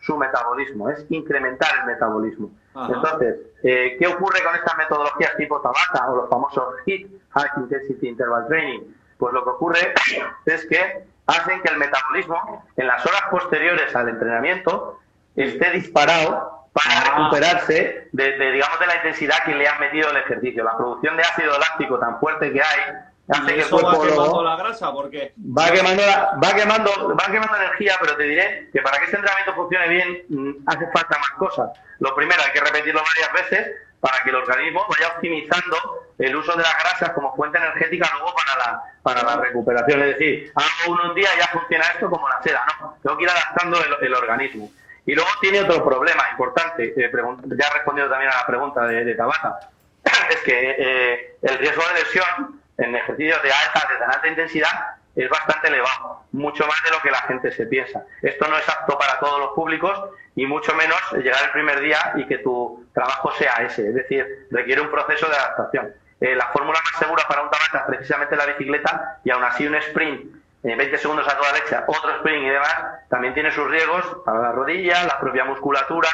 [0.00, 2.50] su metabolismo, es incrementar el metabolismo.
[2.74, 8.46] Entonces, ¿qué ocurre con estas metodologías tipo Tabata o los famosos HIIT, High Intensity Interval
[8.46, 8.80] Training?
[9.18, 9.94] Pues lo que ocurre
[10.46, 15.00] es que hacen que el metabolismo en las horas posteriores al entrenamiento
[15.34, 17.04] esté disparado para ah.
[17.04, 20.62] recuperarse de, digamos, de la intensidad que le han metido el ejercicio.
[20.62, 22.80] La producción de ácido láctico tan fuerte que hay
[23.28, 27.56] hace que el cuerpo va quemando la grasa porque va quemando, va quemando, va quemando
[27.56, 31.30] energía, pero te diré que para que ese entrenamiento funcione bien mm, hace falta más
[31.38, 31.70] cosas.
[31.98, 36.52] Lo primero hay que repetirlo varias veces para que el organismo vaya optimizando el uso
[36.56, 40.02] de las grasas como fuente energética luego para la, para la recuperación.
[40.02, 42.96] Es decir, hago uno un día ya funciona esto como la seda, ¿no?
[43.02, 44.70] Tengo que ir adaptando el, organismo.
[45.04, 49.04] Y luego tiene otro problema importante, eh, ya he respondido también a la pregunta de,
[49.04, 49.70] de Tabata,
[50.30, 55.30] es que eh, el riesgo de lesión en ejercicios de alta, de alta intensidad, es
[55.30, 58.04] bastante elevado, mucho más de lo que la gente se piensa.
[58.22, 59.98] Esto no es apto para todos los públicos
[60.34, 64.46] y mucho menos llegar el primer día y que tu trabajo sea ese, es decir,
[64.50, 65.92] requiere un proceso de adaptación.
[66.20, 69.66] Eh, la fórmula más segura para un tabata es precisamente la bicicleta y aún así
[69.66, 72.74] un sprint en 20 segundos a toda leche, otro sprint y demás,
[73.08, 76.08] también tiene sus riesgos para la rodilla, la propia musculatura,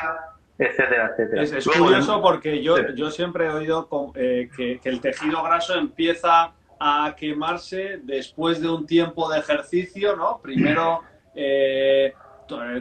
[0.59, 1.43] etcétera, etcétera.
[1.43, 6.53] Es, curioso porque yo, yo siempre he oído eh, que, el tejido graso empieza
[6.85, 10.41] a quemarse después de un tiempo de ejercicio, ¿no?
[10.43, 11.03] Primero
[11.35, 12.13] eh,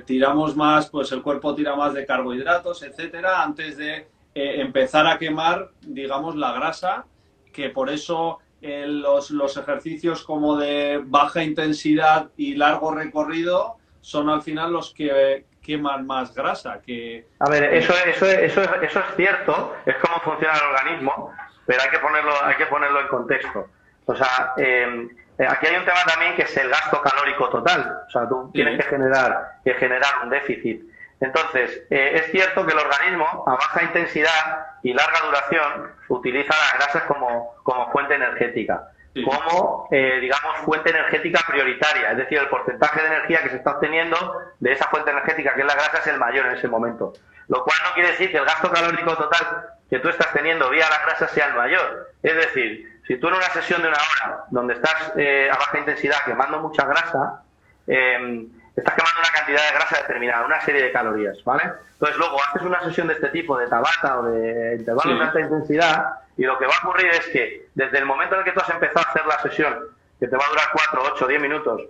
[0.05, 5.69] tiramos más, pues el cuerpo tira más de carbohidratos, etcétera, antes de empezar a quemar,
[5.81, 7.05] digamos, la grasa
[7.51, 14.29] que por eso eh, los, los, ejercicios como de baja intensidad y largo recorrido son
[14.29, 16.79] al final los que queman más grasa.
[16.81, 21.31] Que, a ver, eso, eso, eso, eso es cierto, es como funciona el organismo,
[21.65, 23.67] pero hay que ponerlo, hay que ponerlo en contexto.
[24.05, 28.03] O sea, em, eh, aquí hay un tema también que es el gasto calórico total.
[28.07, 30.83] O sea, tú tienes que generar, que generar un déficit.
[31.19, 36.73] Entonces, eh, es cierto que el organismo a baja intensidad y larga duración utiliza las
[36.73, 38.89] grasas como, como fuente energética,
[39.23, 43.71] como, eh, digamos, fuente energética prioritaria, es decir, el porcentaje de energía que se está
[43.71, 44.17] obteniendo
[44.59, 47.13] de esa fuente energética, que es la grasa, es el mayor en ese momento.
[47.49, 50.89] Lo cual no quiere decir que el gasto calórico total que tú estás teniendo vía
[50.89, 52.13] la grasa sea el mayor.
[52.23, 55.79] Es decir, si tú en una sesión de una hora, donde estás eh, a baja
[55.79, 57.43] intensidad quemando mucha grasa,
[57.87, 61.63] eh, estás quemando una cantidad de grasa determinada, una serie de calorías, ¿vale?
[61.93, 65.39] Entonces luego haces una sesión de este tipo, de tabata o de intervalo de alta
[65.39, 66.05] intensidad,
[66.37, 68.61] y lo que va a ocurrir es que desde el momento en el que tú
[68.61, 69.75] has empezado a hacer la sesión,
[70.19, 71.81] que te va a durar 4, 8, 10 minutos,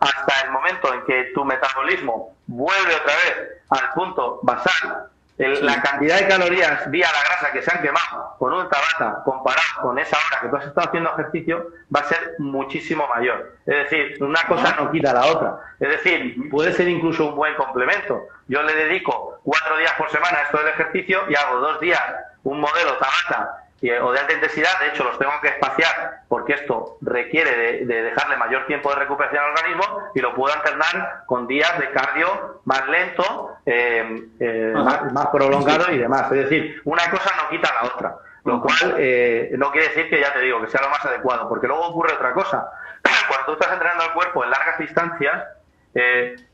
[0.00, 5.10] hasta el momento en que tu metabolismo vuelve otra vez al punto basal,
[5.40, 9.80] la cantidad de calorías vía la grasa que se han quemado con un tabata comparado
[9.80, 13.56] con esa hora que tú has estado haciendo ejercicio va a ser muchísimo mayor.
[13.64, 15.58] Es decir, una cosa no quita la otra.
[15.78, 18.26] Es decir, puede ser incluso un buen complemento.
[18.48, 22.02] Yo le dedico cuatro días por semana a esto del ejercicio y hago dos días
[22.44, 23.64] un modelo tabata
[24.02, 28.36] o de alta intensidad, de hecho los tengo que espaciar porque esto requiere de, dejarle
[28.36, 32.86] mayor tiempo de recuperación al organismo y lo puedo alternar con días de cardio más
[32.88, 36.30] lento, eh, eh, más, prolongado y demás.
[36.30, 40.20] Es decir, una cosa no quita la otra, lo cual eh, no quiere decir que
[40.20, 42.70] ya te digo que sea lo más adecuado, porque luego ocurre otra cosa.
[43.28, 45.44] Cuando tú estás entrenando al cuerpo en largas distancias,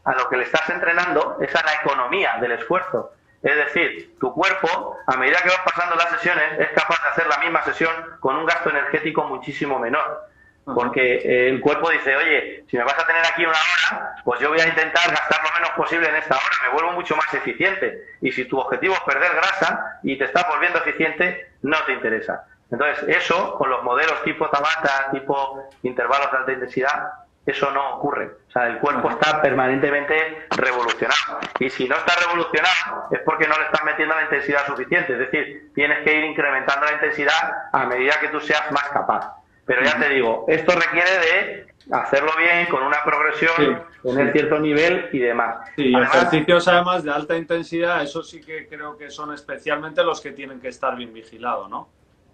[0.05, 3.12] a lo que le estás entrenando es a la economía del esfuerzo.
[3.47, 7.28] Es decir, tu cuerpo, a medida que vas pasando las sesiones, es capaz de hacer
[7.28, 10.26] la misma sesión con un gasto energético muchísimo menor.
[10.64, 14.40] Porque eh, el cuerpo dice, oye, si me vas a tener aquí una hora, pues
[14.40, 17.32] yo voy a intentar gastar lo menos posible en esta hora, me vuelvo mucho más
[17.34, 18.16] eficiente.
[18.20, 22.47] Y si tu objetivo es perder grasa y te estás volviendo eficiente, no te interesa.
[22.72, 27.12] Entonces, eso, con los modelos tipo Tabata, tipo intervalos de alta intensidad,
[27.47, 28.26] eso no ocurre.
[28.49, 31.38] O sea, el cuerpo está permanentemente revolucionado.
[31.61, 35.12] Y si no está revolucionado es porque no le estás metiendo la intensidad suficiente.
[35.12, 39.36] Es decir, tienes que ir incrementando la intensidad a medida que tú seas más capaz.
[39.64, 45.09] Pero ya te digo, esto requiere de hacerlo bien, con una progresión, tener cierto nivel
[45.12, 45.68] y demás.
[45.76, 50.32] Sí, ejercicios además de alta intensidad, eso sí que creo que son especialmente los que
[50.32, 51.88] tienen que estar bien vigilados, ¿no?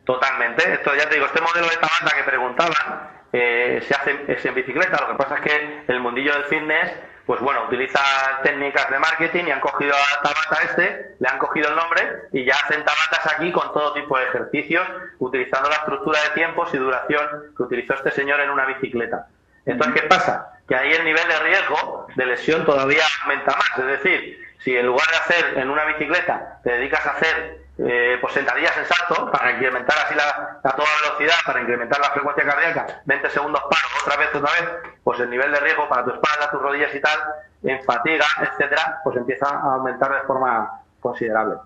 [0.04, 0.72] Totalmente.
[0.72, 4.54] Esto ya te digo, este modelo de Tabata que preguntaban eh, se hace es en
[4.54, 5.00] bicicleta.
[5.00, 6.92] Lo que pasa es que el mundillo del fitness,
[7.24, 8.00] pues bueno, utiliza
[8.42, 12.44] técnicas de marketing y han cogido a Tabata este, le han cogido el nombre y
[12.44, 14.86] ya hacen Tabatas aquí con todo tipo de ejercicios,
[15.18, 19.28] utilizando la estructura de tiempos y duración que utilizó este señor en una bicicleta.
[19.64, 20.58] Entonces, ¿qué pasa?
[20.66, 23.78] Que ahí el nivel de riesgo de lesión todavía aumenta más.
[23.78, 28.18] Es decir, si en lugar de hacer en una bicicleta te dedicas a hacer eh,
[28.20, 32.44] pues sentadillas en salto para incrementar así la, a toda velocidad, para incrementar la frecuencia
[32.44, 36.10] cardíaca, 20 segundos paro, otra vez, otra vez, pues el nivel de riesgo para tu
[36.10, 37.18] espalda, tus rodillas y tal,
[37.62, 41.56] en fatiga, etcétera, pues empieza a aumentar de forma considerable.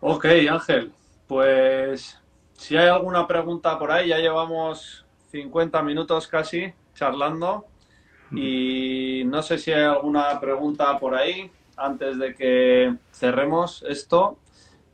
[0.00, 0.92] Ok, Ángel,
[1.28, 2.20] pues
[2.54, 7.66] si hay alguna pregunta por ahí, ya llevamos 50 minutos casi charlando
[8.32, 14.38] y no sé si hay alguna pregunta por ahí antes de que cerremos esto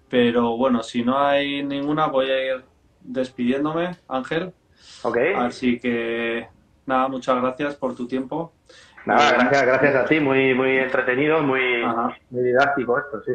[0.09, 2.65] pero bueno, si no hay ninguna, voy a ir
[3.01, 4.53] despidiéndome, Ángel.
[5.03, 5.19] Ok.
[5.37, 6.49] Así que
[6.87, 8.53] nada, muchas gracias por tu tiempo.
[9.07, 11.61] Nada, gracias, gracias a ti, muy, muy entretenido, muy,
[12.31, 13.33] didáctico esto, sí.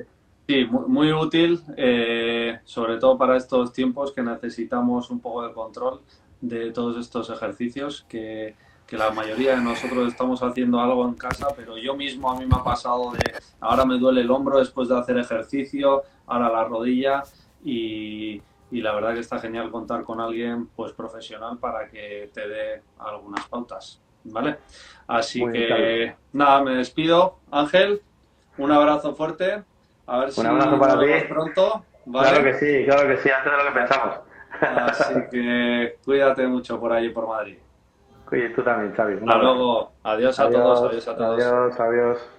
[0.47, 6.01] Sí, muy, útil, eh, sobre todo para estos tiempos que necesitamos un poco de control
[6.41, 8.55] de todos estos ejercicios que,
[8.85, 12.45] que la mayoría de nosotros estamos haciendo algo en casa, pero yo mismo a mí
[12.45, 16.63] me ha pasado de ahora me duele el hombro después de hacer ejercicio, ahora la
[16.65, 17.23] rodilla
[17.63, 22.81] y, la verdad que está genial contar con alguien pues profesional para que te dé
[22.97, 24.57] algunas pautas, ¿vale?
[25.07, 28.01] Así que nada, me despido, Ángel,
[28.57, 29.63] un abrazo fuerte,
[30.07, 31.27] a ver un abrazo para ti.
[31.29, 31.85] pronto.
[32.11, 34.19] Claro que sí, claro que sí, antes de lo que pensamos.
[34.59, 37.57] Así que cuídate mucho por allí, por Madrid.
[38.31, 39.13] Y tú también, Xavi.
[39.13, 39.91] Hasta luego.
[40.03, 40.89] Adiós a todos.
[40.89, 41.43] Adiós a todos.
[41.43, 42.29] Adiós, adiós.